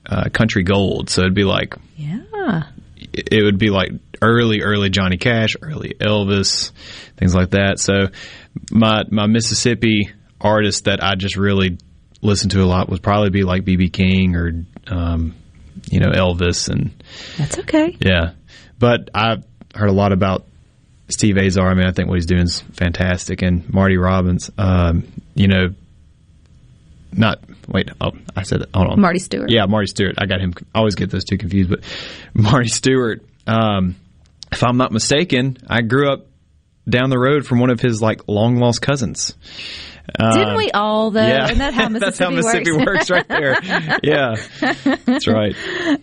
[0.07, 1.11] uh, country gold.
[1.11, 2.65] So it'd be like Yeah.
[3.13, 6.71] it would be like early, early Johnny Cash, early Elvis,
[7.17, 7.79] things like that.
[7.81, 8.09] So
[8.71, 10.11] my my Mississippi
[10.41, 11.79] artist that I just really
[12.23, 15.35] listened to a lot would probably be like BB King or um,
[15.91, 16.91] you know Elvis and
[17.37, 17.97] That's okay.
[18.01, 18.33] yeah.
[18.79, 19.45] But I've
[19.75, 20.47] heard a lot about
[21.09, 21.69] Steve Azar.
[21.69, 24.51] I mean, I think what he's doing is fantastic, and Marty Robbins.
[24.59, 25.05] Um,
[25.35, 25.69] you know,
[27.13, 27.91] not wait.
[28.01, 28.71] Oh, I said that.
[28.75, 29.01] Hold on.
[29.01, 29.51] Marty Stuart.
[29.51, 30.17] Yeah, Marty Stuart.
[30.19, 30.55] I got him.
[30.75, 31.71] I always get those two confused.
[31.71, 31.81] But
[32.35, 33.25] Marty Stuart.
[33.47, 33.97] Um,
[34.51, 36.27] if I'm not mistaken, I grew up
[36.89, 39.35] down the road from one of his like long lost cousins.
[40.19, 41.27] Didn't um, we all though?
[41.27, 41.45] yeah.
[41.47, 43.59] Isn't that how Mississippi That's how Mississippi works right there.
[44.03, 44.35] Yeah.
[45.05, 45.55] That's right.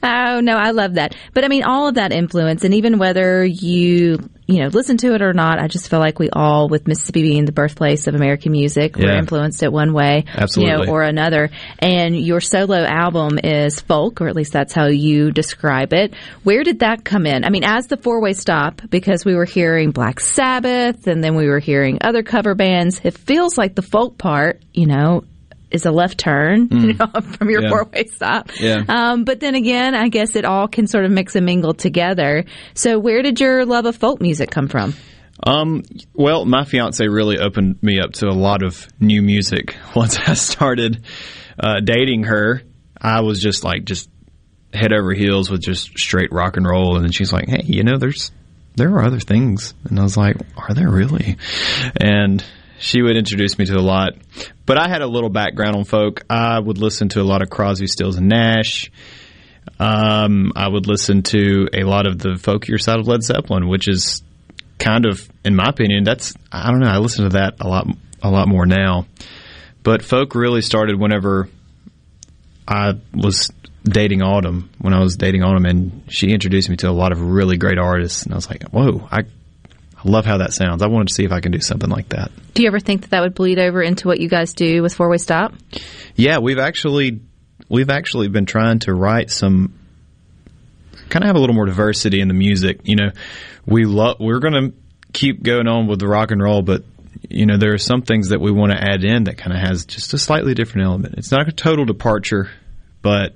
[0.02, 1.16] Oh no, I love that.
[1.34, 4.20] But I mean, all of that influence, and even whether you
[4.50, 7.22] you know, listen to it or not, I just feel like we all, with Mississippi
[7.22, 10.88] being the birthplace of American music, we're influenced it one way, you Absolutely.
[10.88, 11.52] know, or another.
[11.78, 16.16] And your solo album is folk, or at least that's how you describe it.
[16.42, 17.46] Where did that come in?
[17.46, 21.36] I mean, as the four way stop, because we were hearing Black Sabbath, and then
[21.36, 23.02] we were hearing other cover bands.
[23.04, 25.26] It feels like the folk part, you know.
[25.72, 27.00] Is a left turn you Mm.
[27.14, 27.70] know, from your Yeah.
[27.70, 28.50] four way stop.
[28.60, 28.84] Yeah.
[28.88, 32.46] Um, but then again, I guess it all can sort of mix and mingle together.
[32.74, 34.96] So, where did your love of folk music come from?
[35.44, 39.76] Um, well, my fiance really opened me up to a lot of new music.
[39.96, 41.04] Once I started
[41.60, 42.62] uh, dating her,
[43.00, 44.10] I was just like just
[44.74, 47.84] head over heels with just straight rock and roll, and then she's like, "Hey, you
[47.84, 48.32] know, there's
[48.76, 51.38] there are other things," and I was like, "Are there really?"
[51.96, 52.44] And
[52.80, 54.14] she would introduce me to a lot,
[54.66, 56.24] but I had a little background on folk.
[56.30, 58.92] I would listen to a lot of Crosby, Stills, and Nash.
[59.80, 63.88] Um, I would listen to a lot of the folkier side of Led Zeppelin, which
[63.88, 64.24] is
[64.78, 66.88] kind of, in my opinion, that's I don't know.
[66.88, 67.88] I listen to that a lot,
[68.24, 69.06] a lot more now.
[69.84, 71.50] But folk really started whenever
[72.68, 73.52] I was
[73.84, 74.70] dating Autumn.
[74.80, 77.78] When I was dating Autumn, and she introduced me to a lot of really great
[77.78, 79.24] artists, and I was like, "Whoa, I,
[80.04, 80.82] I love how that sounds.
[80.82, 83.02] I wanted to see if I can do something like that." Do you ever think
[83.02, 85.54] that that would bleed over into what you guys do with Four Way Stop?
[86.16, 87.20] Yeah, we've actually
[87.68, 89.74] we've actually been trying to write some
[91.10, 92.82] kind of have a little more diversity in the music.
[92.84, 93.10] You know,
[93.66, 94.74] we love we're going to
[95.14, 96.84] keep going on with the rock and roll, but
[97.28, 99.60] you know, there are some things that we want to add in that kind of
[99.60, 101.16] has just a slightly different element.
[101.18, 102.50] It's not a total departure,
[103.02, 103.36] but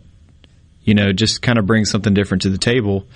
[0.84, 3.08] you know, just kind of bring something different to the table.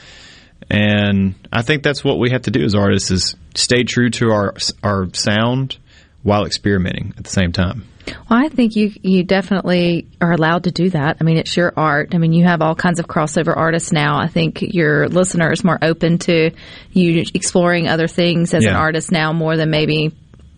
[0.69, 4.31] And I think that's what we have to do as artists is stay true to
[4.31, 5.77] our our sound
[6.23, 7.85] while experimenting at the same time.
[8.29, 11.17] Well, I think you you definitely are allowed to do that.
[11.19, 12.15] I mean, it's your art.
[12.15, 14.19] I mean, you have all kinds of crossover artists now.
[14.19, 16.51] I think your listener is more open to
[16.91, 20.13] you exploring other things as an artist now more than maybe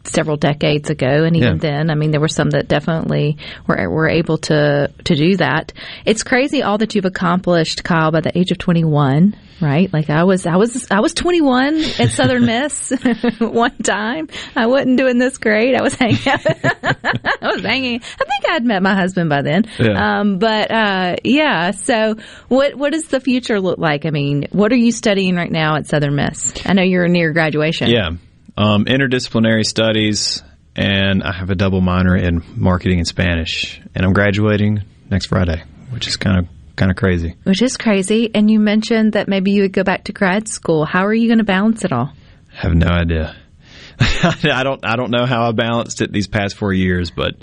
[0.06, 1.24] several decades ago.
[1.26, 1.60] And even Yeah.
[1.60, 3.38] then, I mean, there were some that definitely
[3.68, 5.74] were were able to to do that.
[6.06, 9.36] It's crazy all that you've accomplished, Kyle, by the age of twenty one.
[9.62, 12.94] Right, like I was, I was, I was 21 at Southern Miss
[13.40, 14.30] one time.
[14.56, 15.76] I wasn't doing this great.
[15.76, 16.40] I was hanging out.
[17.42, 17.96] I was hanging.
[17.96, 19.66] I think I'd met my husband by then.
[19.78, 20.20] Yeah.
[20.22, 21.72] Um, but uh, yeah.
[21.72, 22.16] So,
[22.48, 24.06] what what does the future look like?
[24.06, 26.54] I mean, what are you studying right now at Southern Miss?
[26.66, 27.90] I know you're near graduation.
[27.90, 28.12] Yeah.
[28.60, 30.44] Um, interdisciplinary studies,
[30.76, 35.64] and I have a double minor in marketing and Spanish, and I'm graduating next Friday,
[35.92, 37.36] which is kind of kind of crazy.
[37.44, 38.30] Which is crazy.
[38.36, 40.84] And you mentioned that maybe you would go back to grad school.
[40.84, 42.12] How are you going to balance it all?
[42.52, 43.34] I have no idea.
[44.02, 47.36] I don't I don't know how I balanced it these past four years, but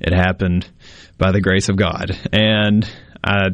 [0.00, 0.68] it happened
[1.18, 2.18] by the grace of God.
[2.32, 2.84] And
[3.22, 3.50] I,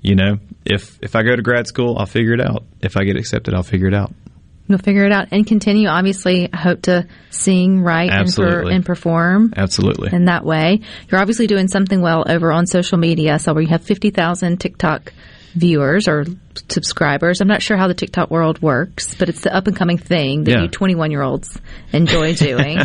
[0.00, 2.64] you know, if if I go to grad school, I'll figure it out.
[2.80, 4.14] If I get accepted, I'll figure it out.
[4.66, 5.88] You'll figure it out and continue.
[5.88, 8.74] Obviously, I hope to sing, write, and, per- Absolutely.
[8.74, 9.52] and perform.
[9.56, 10.10] Absolutely.
[10.12, 10.80] in that way.
[11.08, 13.38] You're obviously doing something well over on social media.
[13.38, 15.12] So we have 50,000 TikTok
[15.54, 16.24] viewers or
[16.68, 17.40] subscribers.
[17.40, 20.44] I'm not sure how the TikTok world works, but it's the up and coming thing
[20.44, 20.62] that Yeah.
[20.62, 21.58] you 21 year olds
[21.92, 22.78] enjoy doing.
[22.78, 22.84] so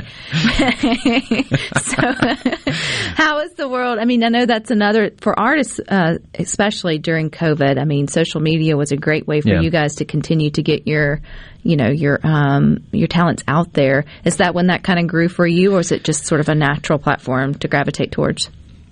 [3.15, 3.99] how is the world?
[3.99, 7.79] I mean, I know that's another for artists, uh, especially during COVID.
[7.79, 9.61] I mean, social media was a great way for Yeah.
[9.61, 11.21] you guys to continue to get your,
[11.63, 14.05] you know, your um, your talents out there.
[14.25, 16.49] Is that when that kind of grew for you, or is it just sort of
[16.49, 18.49] a natural platform to gravitate towards?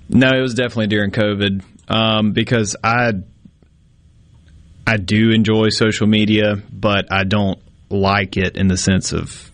[0.10, 3.12] No, it was definitely during COVID um, because I
[4.88, 7.60] I do enjoy social media, but I don't
[7.90, 9.52] like it in the sense of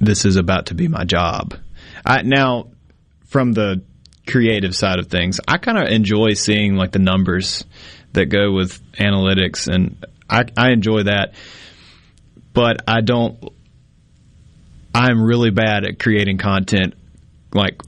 [0.00, 1.54] this is about to be my job.
[2.06, 2.68] I, now,
[3.26, 3.82] from the
[4.26, 7.66] creative side of things, I kind of enjoy seeing like the numbers
[8.14, 11.34] that go with analytics, and I, I enjoy that.
[12.54, 13.38] But I don't.
[14.94, 16.94] I'm really bad at creating content
[17.52, 17.82] like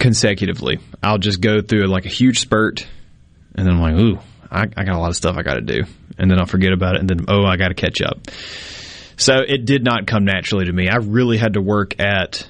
[0.00, 0.80] consecutively.
[1.04, 2.84] I'll just go through like a huge spurt,
[3.54, 4.18] and then I'm like, ooh,
[4.50, 5.84] I, I got a lot of stuff I got to do,
[6.18, 8.30] and then I'll forget about it, and then oh, I got to catch up.
[9.16, 10.88] So it did not come naturally to me.
[10.88, 12.48] I really had to work at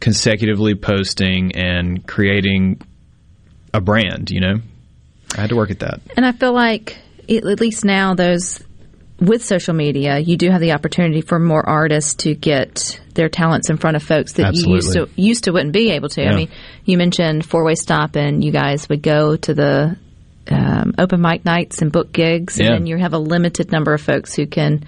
[0.00, 2.80] consecutively posting and creating
[3.72, 4.30] a brand.
[4.30, 4.60] You know,
[5.36, 6.00] I had to work at that.
[6.16, 8.62] And I feel like, it, at least now, those
[9.20, 13.68] with social media, you do have the opportunity for more artists to get their talents
[13.68, 16.24] in front of folks that you used to used to wouldn't be able to.
[16.24, 16.50] I mean,
[16.84, 19.96] you mentioned four way stop, and you guys would go to the
[20.52, 22.66] um, open mic nights and book gigs, Yeah.
[22.66, 24.84] and then you have a limited number of folks who can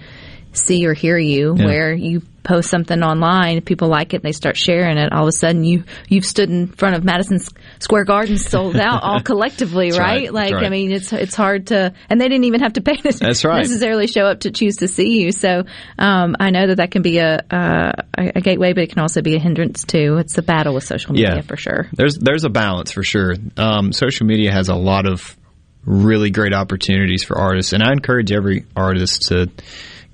[0.53, 1.65] see or hear you Yeah.
[1.65, 5.13] where you post something online, people like it, and they start sharing it.
[5.13, 7.37] All of a sudden, you you've stood in front of Madison
[7.79, 9.99] Square Garden, sold out all collectively, right?
[10.31, 10.33] right.
[10.33, 13.03] Like, I mean, it's it's hard to, and they didn't even have to pay to
[13.19, 13.59] That's right.
[13.59, 15.31] necessarily show up to choose to see you.
[15.31, 15.65] So,
[15.99, 19.21] um, I know that that can be a, a a gateway, but it can also
[19.21, 20.17] be a hindrance too.
[20.17, 21.41] It's a battle with social media Yeah.
[21.41, 21.87] for sure.
[21.93, 23.35] There's there's a balance for sure.
[23.55, 25.37] Um, social media has a lot of
[25.85, 29.49] really great opportunities for artists, and I encourage every artist to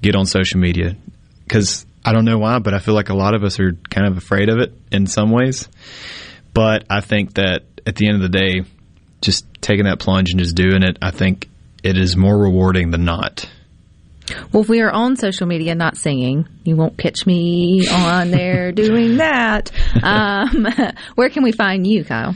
[0.01, 0.95] get on social media
[1.43, 4.07] because I don't know why, but I feel like a lot of us are kind
[4.07, 5.67] of afraid of it in some ways.
[6.53, 8.63] But I think that at the end of the day,
[9.21, 11.49] just taking that plunge and just doing it, I think
[11.83, 13.49] it is more rewarding than not.
[14.51, 18.71] Well, if we are on social media not singing, you won't catch me on there
[18.71, 19.71] doing that.
[20.03, 20.67] Um,
[21.15, 22.35] where can we find you, Kyle?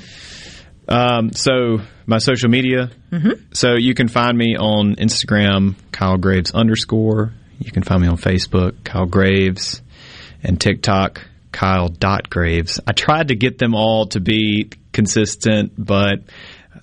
[0.91, 2.89] Um, so my social media.
[3.11, 3.39] Mhm.
[3.53, 7.33] So you can find me on Instagram, Kyle Graves underscore.
[7.59, 9.81] You can find me on Facebook, Kyle Graves,
[10.43, 11.21] and TikTok,
[11.51, 12.79] Kyle dot Graves.
[12.87, 16.19] I tried to get them all to be consistent, but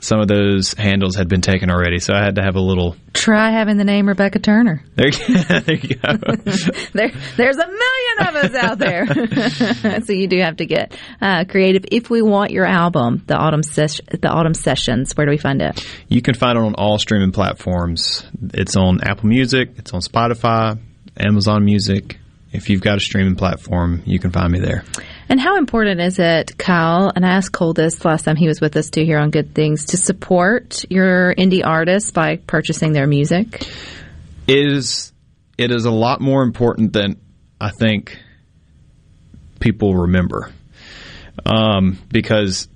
[0.00, 2.96] some of those handles had been taken already, so I had to have a little.
[3.12, 4.84] Try having the name Rebecca Turner.
[4.94, 5.10] There,
[5.60, 6.12] there you go.
[6.92, 10.00] there, there's a million of us out there.
[10.04, 11.84] so you do have to get uh, creative.
[11.90, 15.60] If we want your album, the autumn ses- the autumn sessions, where do we find
[15.60, 15.84] it?
[16.08, 18.24] You can find it on all streaming platforms.
[18.54, 20.78] It's on Apple Music, it's on Spotify,
[21.16, 22.18] Amazon Music.
[22.52, 24.84] If you've got a streaming platform, you can find me there.
[25.30, 27.12] And how important is it, Kyle?
[27.14, 29.54] And I asked Cole this last time he was with us too here on Good
[29.54, 33.66] Things to support your indie artists by purchasing their music.
[34.46, 35.12] It is
[35.58, 37.20] it is a lot more important than
[37.60, 38.18] I think
[39.60, 40.50] people remember,
[41.44, 42.68] um, because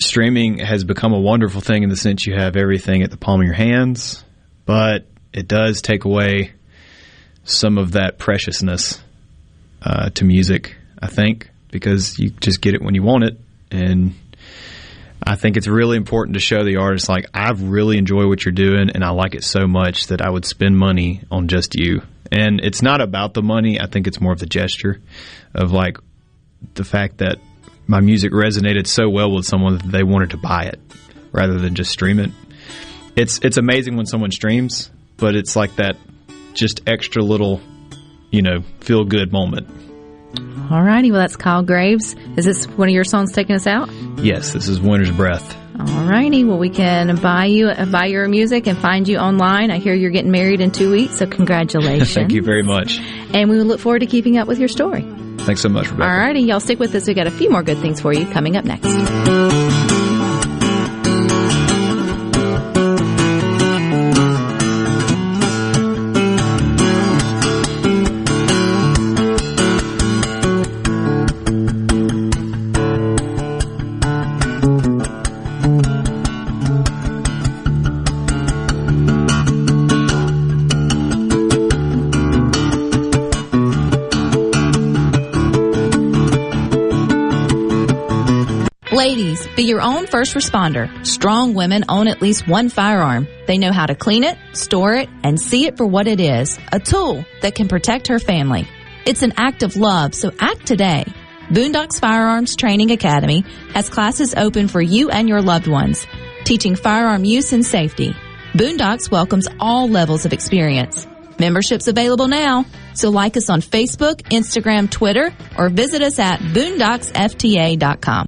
[0.00, 3.40] streaming has become a wonderful thing in the sense you have everything at the palm
[3.40, 4.24] of your hands,
[4.64, 6.52] but it does take away
[7.44, 9.00] some of that preciousness
[9.82, 10.74] uh, to music.
[11.00, 13.38] I think because you just get it when you want it,
[13.70, 14.14] and
[15.22, 18.52] I think it's really important to show the artist like I really enjoy what you're
[18.52, 22.02] doing, and I like it so much that I would spend money on just you.
[22.30, 23.80] And it's not about the money.
[23.80, 25.00] I think it's more of the gesture
[25.54, 25.98] of like
[26.74, 27.38] the fact that
[27.86, 30.78] my music resonated so well with someone that they wanted to buy it
[31.32, 32.30] rather than just stream it.
[33.16, 35.96] It's it's amazing when someone streams, but it's like that
[36.54, 37.60] just extra little,
[38.30, 39.87] you know, feel good moment.
[40.34, 42.14] Alrighty, well that's Kyle Graves.
[42.36, 43.90] Is this one of your songs taking us out?
[44.18, 45.56] Yes, this is Winter's Breath.
[45.76, 49.70] Alrighty, well we can buy you buy your music and find you online.
[49.70, 52.12] I hear you're getting married in two weeks, so congratulations.
[52.14, 52.98] Thank you very much.
[53.32, 55.02] And we will look forward to keeping up with your story.
[55.38, 56.10] Thanks so much, Rebecca.
[56.10, 57.06] Alrighty, y'all stick with us.
[57.06, 59.47] We got a few more good things for you coming up next.
[89.58, 90.88] Be your own first responder.
[91.04, 93.26] Strong women own at least one firearm.
[93.48, 96.56] They know how to clean it, store it, and see it for what it is
[96.72, 98.68] a tool that can protect her family.
[99.04, 101.12] It's an act of love, so act today.
[101.48, 103.44] Boondocks Firearms Training Academy
[103.74, 106.06] has classes open for you and your loved ones,
[106.44, 108.14] teaching firearm use and safety.
[108.52, 111.08] Boondocks welcomes all levels of experience.
[111.40, 118.27] Memberships available now, so like us on Facebook, Instagram, Twitter, or visit us at boondocksfta.com.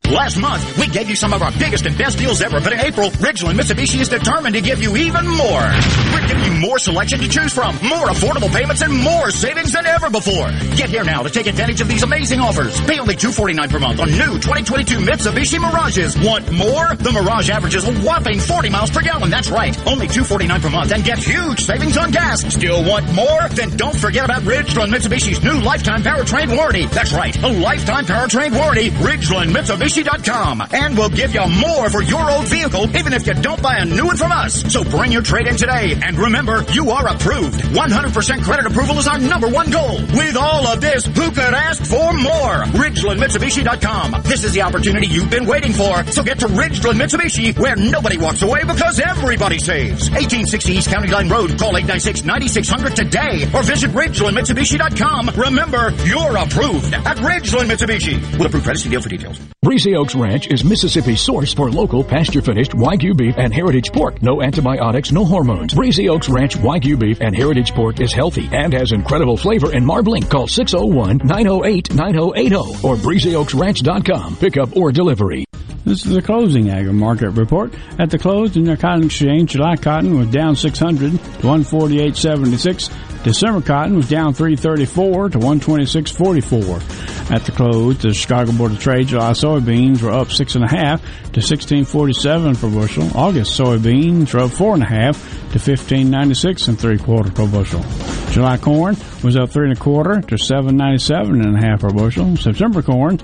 [0.11, 2.81] Last month, we gave you some of our biggest and best deals ever, but in
[2.81, 5.63] April, Ridgeland Mitsubishi is determined to give you even more.
[6.11, 9.85] We're giving you more selection to choose from, more affordable payments, and more savings than
[9.85, 10.51] ever before.
[10.75, 12.77] Get here now to take advantage of these amazing offers.
[12.81, 16.19] Pay only 249 per month on new 2022 Mitsubishi Mirages.
[16.19, 16.93] Want more?
[16.95, 19.29] The Mirage averages a whopping 40 miles per gallon.
[19.29, 19.77] That's right.
[19.87, 22.41] Only 249 per month and get huge savings on gas.
[22.53, 23.47] Still want more?
[23.47, 26.87] Then don't forget about Ridgeland Mitsubishi's new lifetime powertrain warranty.
[26.87, 27.35] That's right.
[27.41, 28.89] A lifetime powertrain warranty.
[28.89, 30.67] Ridgeland Mitsubishi MississippiMitsubishi.com.
[30.71, 33.85] And we'll give you more for your old vehicle, even if you don't buy a
[33.85, 34.61] new one from us.
[34.71, 35.95] So bring your trade in today.
[36.01, 37.59] And remember, you are approved.
[37.61, 39.99] 100% credit approval is our number one goal.
[40.13, 42.63] With all of this, who could ask for more?
[42.81, 44.23] RidgelandMitsubishi.com.
[44.23, 46.03] This is the opportunity you've been waiting for.
[46.11, 50.09] So get to Ridgeland Mitsubishi, where nobody walks away because everybody saves.
[50.09, 51.57] 1860 East County Line Road.
[51.57, 55.31] Call 896-9600 today or visit RidgelandMitsubishi.com.
[55.35, 58.21] Remember, you're approved at Ridgeland Mitsubishi.
[58.37, 59.39] With approved credit, see deal for details.
[59.61, 64.21] Breezy Oaks Ranch is Mississippi's source for local pasture-finished Wagyu beef and heritage pork.
[64.21, 65.73] No antibiotics, no hormones.
[65.73, 69.85] Breezy Oaks Ranch Wagyu beef and heritage pork is healthy and has incredible flavor and
[69.85, 70.23] marbling.
[70.23, 74.35] Call 601-908-9080 or breezyoaksranch.com.
[74.37, 75.45] Pickup or delivery.
[75.83, 77.73] This is the closing agri market report.
[77.97, 82.91] At the close, in the cotton exchange, July cotton was down 600 to 148.76.
[83.23, 87.31] December cotton was down 334 to 126.44.
[87.31, 90.67] At the close, the Chicago Board of Trade, July soybeans were up six and a
[90.67, 91.01] half
[91.33, 93.09] to 16.47 per bushel.
[93.15, 95.17] August soybeans were up four and a half
[95.51, 97.83] to 15.96 and three quarter per bushel.
[98.31, 102.35] July corn was up three and a quarter to 7.97 and a half per bushel.
[102.37, 103.19] September corn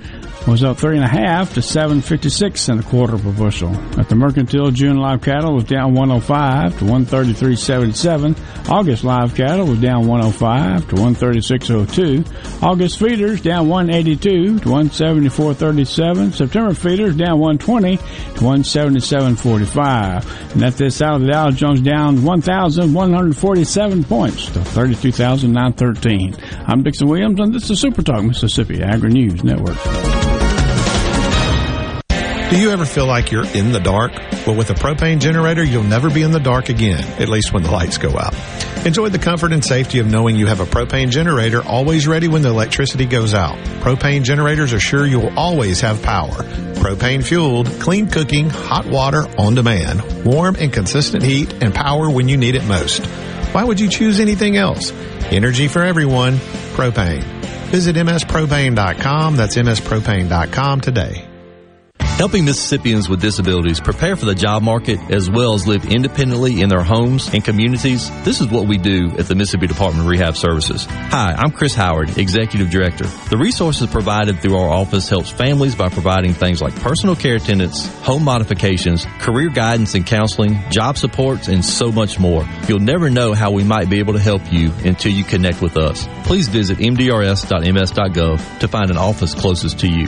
[0.45, 3.73] was up three and a half to 756 and a quarter per bushel.
[3.99, 8.69] At the mercantile, June live cattle was down 105 to 133.77.
[8.69, 12.63] August live cattle was down 105 to 136.02.
[12.63, 16.33] August feeders down 182 to 174.37.
[16.33, 20.53] September feeders down 120 to 177.45.
[20.53, 26.35] And at this out of the Dow Jones down 1,147 points to 32,913.
[26.67, 29.77] I'm Dixon Williams and this is Super Talk Mississippi Agri News Network.
[32.49, 34.13] Do you ever feel like you're in the dark?
[34.45, 37.63] Well, with a propane generator, you'll never be in the dark again, at least when
[37.63, 38.33] the lights go out.
[38.85, 42.41] Enjoy the comfort and safety of knowing you have a propane generator always ready when
[42.41, 43.57] the electricity goes out.
[43.81, 46.43] Propane generators are sure you'll always have power.
[46.75, 52.29] Propane fueled, clean cooking, hot water on demand, warm and consistent heat, and power when
[52.29, 53.05] you need it most.
[53.53, 54.91] Why would you choose anything else?
[55.31, 56.37] Energy for everyone.
[56.75, 57.23] Propane.
[57.67, 59.35] Visit mspropane.com.
[59.35, 61.26] That's mspropane.com today.
[62.17, 66.67] Helping Mississippians with disabilities prepare for the job market as well as live independently in
[66.67, 70.35] their homes and communities, this is what we do at the Mississippi Department of Rehab
[70.35, 70.85] Services.
[70.89, 73.03] Hi, I'm Chris Howard, Executive Director.
[73.29, 77.85] The resources provided through our office helps families by providing things like personal care attendance,
[77.99, 82.49] home modifications, career guidance and counseling, job supports, and so much more.
[82.67, 85.77] You'll never know how we might be able to help you until you connect with
[85.77, 86.07] us.
[86.23, 90.07] Please visit mdrs.ms.gov to find an office closest to you.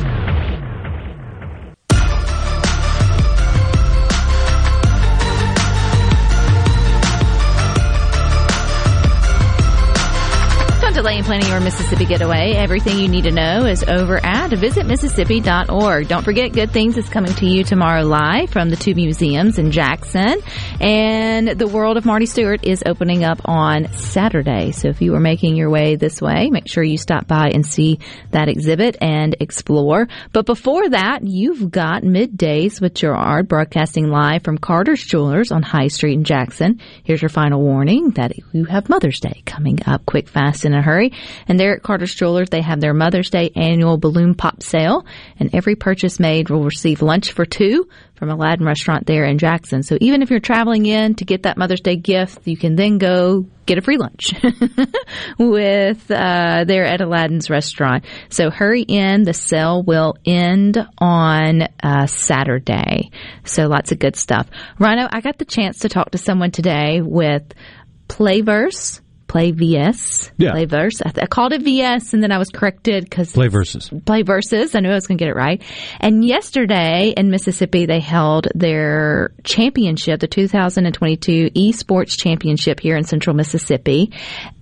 [11.31, 12.55] Planning your Mississippi getaway.
[12.55, 16.09] Everything you need to know is over at visitmississippi.org.
[16.09, 19.71] Don't forget, Good Things is coming to you tomorrow live from the two museums in
[19.71, 20.41] Jackson.
[20.81, 24.71] And the World of Marty Stuart is opening up on Saturday.
[24.71, 27.65] So if you are making your way this way, make sure you stop by and
[27.65, 27.99] see
[28.31, 30.09] that exhibit and explore.
[30.33, 35.87] But before that, you've got Middays with Gerard broadcasting live from Carter's Jewelers on High
[35.87, 36.81] Street in Jackson.
[37.05, 40.81] Here's your final warning that you have Mother's Day coming up quick, fast, in a
[40.81, 41.13] hurry.
[41.47, 45.05] And there at Carter's Jewelers, they have their Mother's Day annual balloon pop sale.
[45.39, 47.87] And every purchase made will receive lunch for two
[48.21, 49.81] from Aladdin Restaurant there in Jackson.
[49.81, 52.99] So even if you're traveling in to get that Mother's Day gift, you can then
[52.99, 54.33] go get a free lunch
[55.39, 58.05] with uh, there at Aladdin's Restaurant.
[58.29, 59.23] So hurry in.
[59.23, 63.09] The sale will end on uh, Saturday.
[63.43, 64.47] So lots of good stuff.
[64.77, 67.43] Rhino, I got the chance to talk to someone today with
[68.07, 69.00] Playverse.
[69.31, 70.51] Play VS, Yeah.
[70.51, 71.01] Play Verse.
[71.01, 73.89] I, th- I called it VS, and then I was corrected because Play versus.
[74.05, 74.75] play versus.
[74.75, 75.61] I knew I was going to get it right.
[76.01, 83.33] And yesterday in Mississippi, they held their championship, the 2022 Esports Championship here in Central
[83.33, 84.11] Mississippi.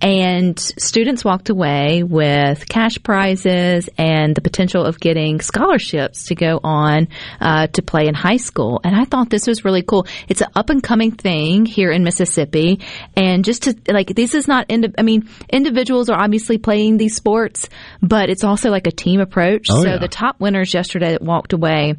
[0.00, 6.60] And students walked away with cash prizes and the potential of getting scholarships to go
[6.62, 7.08] on
[7.40, 8.80] uh, to play in high school.
[8.84, 10.06] And I thought this was really cool.
[10.28, 12.78] It's an up and coming thing here in Mississippi.
[13.16, 17.16] And just to, like, this is not, indi- I mean, individuals are obviously playing these
[17.16, 17.68] sports,
[18.02, 19.66] but it's also like a team approach.
[19.70, 19.98] Oh, so yeah.
[19.98, 21.94] the top winners yesterday that walked away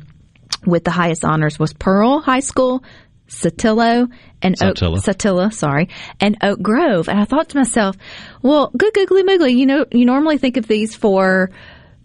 [0.65, 2.83] with the highest honors was Pearl High School,
[3.27, 4.97] Satillo and Satilla.
[4.97, 5.89] Oak, Satilla, sorry,
[6.19, 7.07] and Oak Grove.
[7.07, 7.95] And I thought to myself,
[8.41, 11.49] well, good googly moogly, you know, you normally think of these for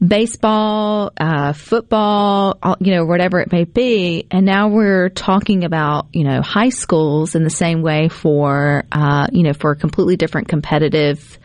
[0.04, 4.26] baseball, uh, football, you know, whatever it may be.
[4.30, 9.28] And now we're talking about, you know, high schools in the same way for, uh,
[9.32, 11.38] you know, for a completely different competitive,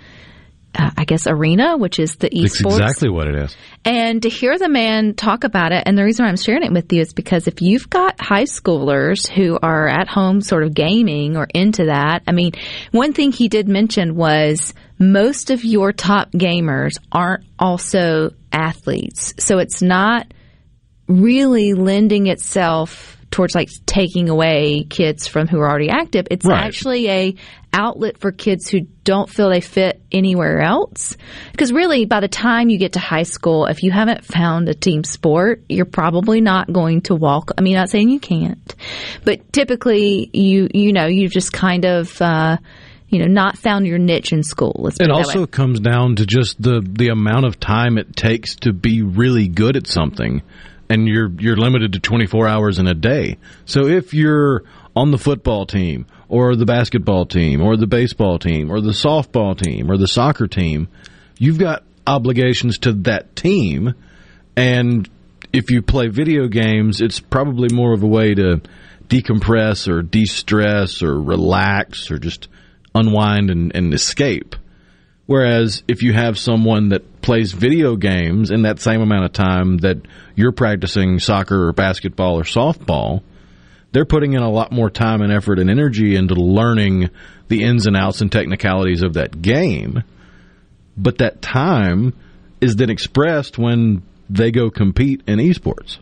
[0.73, 2.79] uh, I guess, arena, which is the That's esports.
[2.79, 3.55] exactly what it is.
[3.83, 6.71] And to hear the man talk about it, and the reason why I'm sharing it
[6.71, 10.73] with you is because if you've got high schoolers who are at home sort of
[10.73, 12.53] gaming or into that, I mean,
[12.91, 19.33] one thing he did mention was most of your top gamers aren't also athletes.
[19.39, 20.31] So it's not
[21.07, 26.27] really lending itself towards like taking away kids from who are already active.
[26.29, 26.63] It's Right.
[26.63, 27.35] actually a
[27.73, 31.15] outlet for kids who don't feel they fit anywhere else.
[31.53, 34.73] Because really, by the time you get to high school, if you haven't found a
[34.73, 37.51] team sport, you're probably not going to walk.
[37.57, 38.75] I mean, not saying you can't,
[39.23, 42.21] but typically you you know you've just kind of.
[42.21, 42.57] Uh,
[43.07, 44.87] you know, not found your niche in school.
[44.97, 45.45] It also way.
[45.47, 49.75] comes down to just the the amount of time it takes to be really good
[49.75, 50.41] at something,
[50.91, 53.37] and you're you're limited to 24 hours in a day.
[53.63, 54.63] So if you're
[54.93, 59.57] on the football team or the basketball team or the baseball team or the softball
[59.57, 60.89] team or the soccer team,
[61.39, 63.93] you've got obligations to that team,
[64.57, 65.09] and
[65.53, 68.61] if you play video games, it's probably more of a way to
[69.07, 72.49] decompress or de-stress or relax or just
[72.93, 74.57] unwind and, and escape.
[75.25, 79.77] Whereas if you have someone that plays video games in that same amount of time
[79.79, 79.97] that
[80.35, 83.21] you're practicing soccer or basketball or softball,
[83.91, 87.09] they're putting in a lot more time and effort and energy into learning
[87.47, 90.03] the ins and outs and technicalities of that game.
[90.97, 92.13] But that time
[92.61, 95.97] is then expressed when they go compete in esports.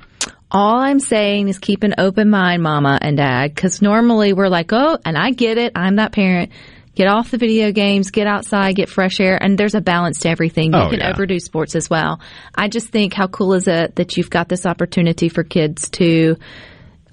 [0.51, 4.73] All I'm saying is keep an open mind, mama and dad, because normally we're like,
[4.73, 5.73] oh, and I get it.
[5.75, 6.51] I'm that parent.
[6.99, 10.29] Get off the video games, get outside, get fresh air, and there's a balance to
[10.29, 10.73] everything.
[10.73, 11.11] You Oh, can yeah.
[11.11, 12.19] overdo sports as well.
[12.53, 16.35] I just think how cool is it that you've got this opportunity for kids to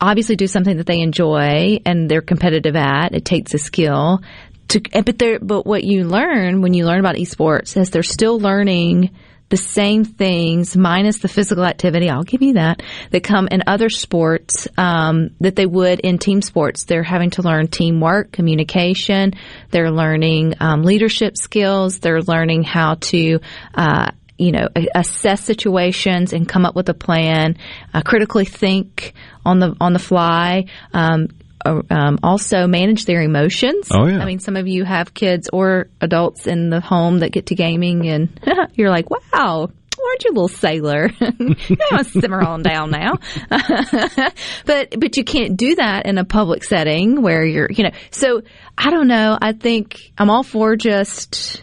[0.01, 3.14] obviously do something that they enjoy and they're competitive at.
[3.14, 4.22] It takes a skill.
[4.70, 8.41] To, but there, but what you learn when you learn about esports is they're still
[8.41, 9.12] learning
[9.49, 12.11] the same things minus the physical activity.
[12.11, 16.42] I'll give you that that come in other sports um, that they would in team
[16.42, 16.84] sports.
[16.84, 19.34] They're having to learn teamwork, communication.
[19.70, 22.01] They're learning um, leadership skills.
[22.01, 23.40] They're learning how to.
[23.74, 27.57] Uh, you know, assess situations and come up with a plan,
[27.94, 29.14] uh, critically think
[29.47, 30.66] on the on the fly.
[30.92, 31.28] Um,
[31.64, 33.88] um, also manage their emotions.
[33.90, 34.18] Oh, yeah.
[34.18, 37.54] I mean, some of you have kids or adults in the home that get to
[37.54, 38.40] gaming, and
[38.74, 41.11] you're like, "Wow, aren't you a little sailor?
[41.20, 43.14] know, simmer on down now."
[44.66, 47.92] but but you can't do that in a public setting where you're, you know.
[48.11, 48.42] So
[48.76, 49.38] I don't know.
[49.40, 51.62] I think I'm all for just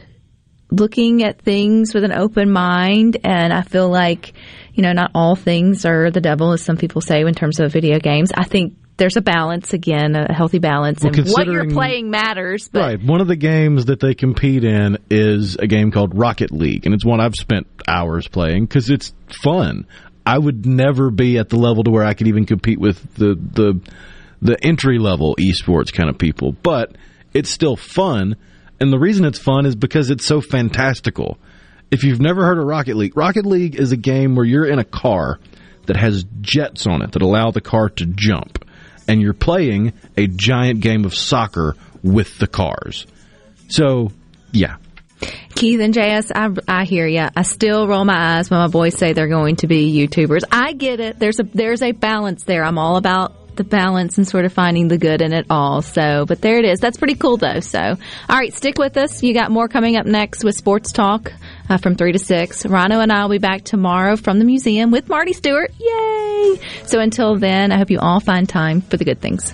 [0.71, 4.33] looking at things with an open mind and I feel like,
[4.73, 7.71] you know, not all things are the devil as some people say in terms of
[7.71, 8.31] video games.
[8.33, 12.69] I think there's a balance again, a healthy balance Well, and what you're playing matters,
[12.69, 13.03] but Right.
[13.03, 16.93] One of the games that they compete in is a game called Rocket League, and
[16.93, 19.13] it's one I've spent hours playing because it's
[19.43, 19.87] fun.
[20.25, 23.35] I would never be at the level to where I could even compete with the
[23.35, 23.79] the
[24.41, 26.95] the entry level esports kind of people, but
[27.33, 28.35] it's still fun.
[28.79, 31.37] And the reason it's fun is because it's so fantastical.
[31.91, 34.79] If you've never heard of Rocket League, Rocket League is a game where you're in
[34.79, 35.39] a car
[35.85, 38.62] that has jets on it that allow the car to jump.
[39.07, 43.05] And you're playing a giant game of soccer with the cars.
[43.69, 44.11] So,
[44.51, 44.77] yeah.
[45.55, 47.27] Keith and JS, I, I hear you.
[47.35, 50.43] I still roll my eyes when my boys say they're going to be YouTubers.
[50.51, 51.19] I get it.
[51.19, 52.63] There's a there's a balance there.
[52.63, 55.81] I'm all about the balance and sort of finding the good in it all.
[55.81, 56.79] So, but there it is.
[56.79, 57.59] That's pretty cool though.
[57.59, 59.23] So, all right, stick with us.
[59.23, 61.31] You got more coming up next with Sports Talk
[61.69, 62.65] uh, from three to six.
[62.65, 65.71] Rhino and I will be back tomorrow from the museum with Marty Stuart.
[65.79, 66.59] Yay!
[66.85, 69.53] So until then, I hope you all find time for the good things.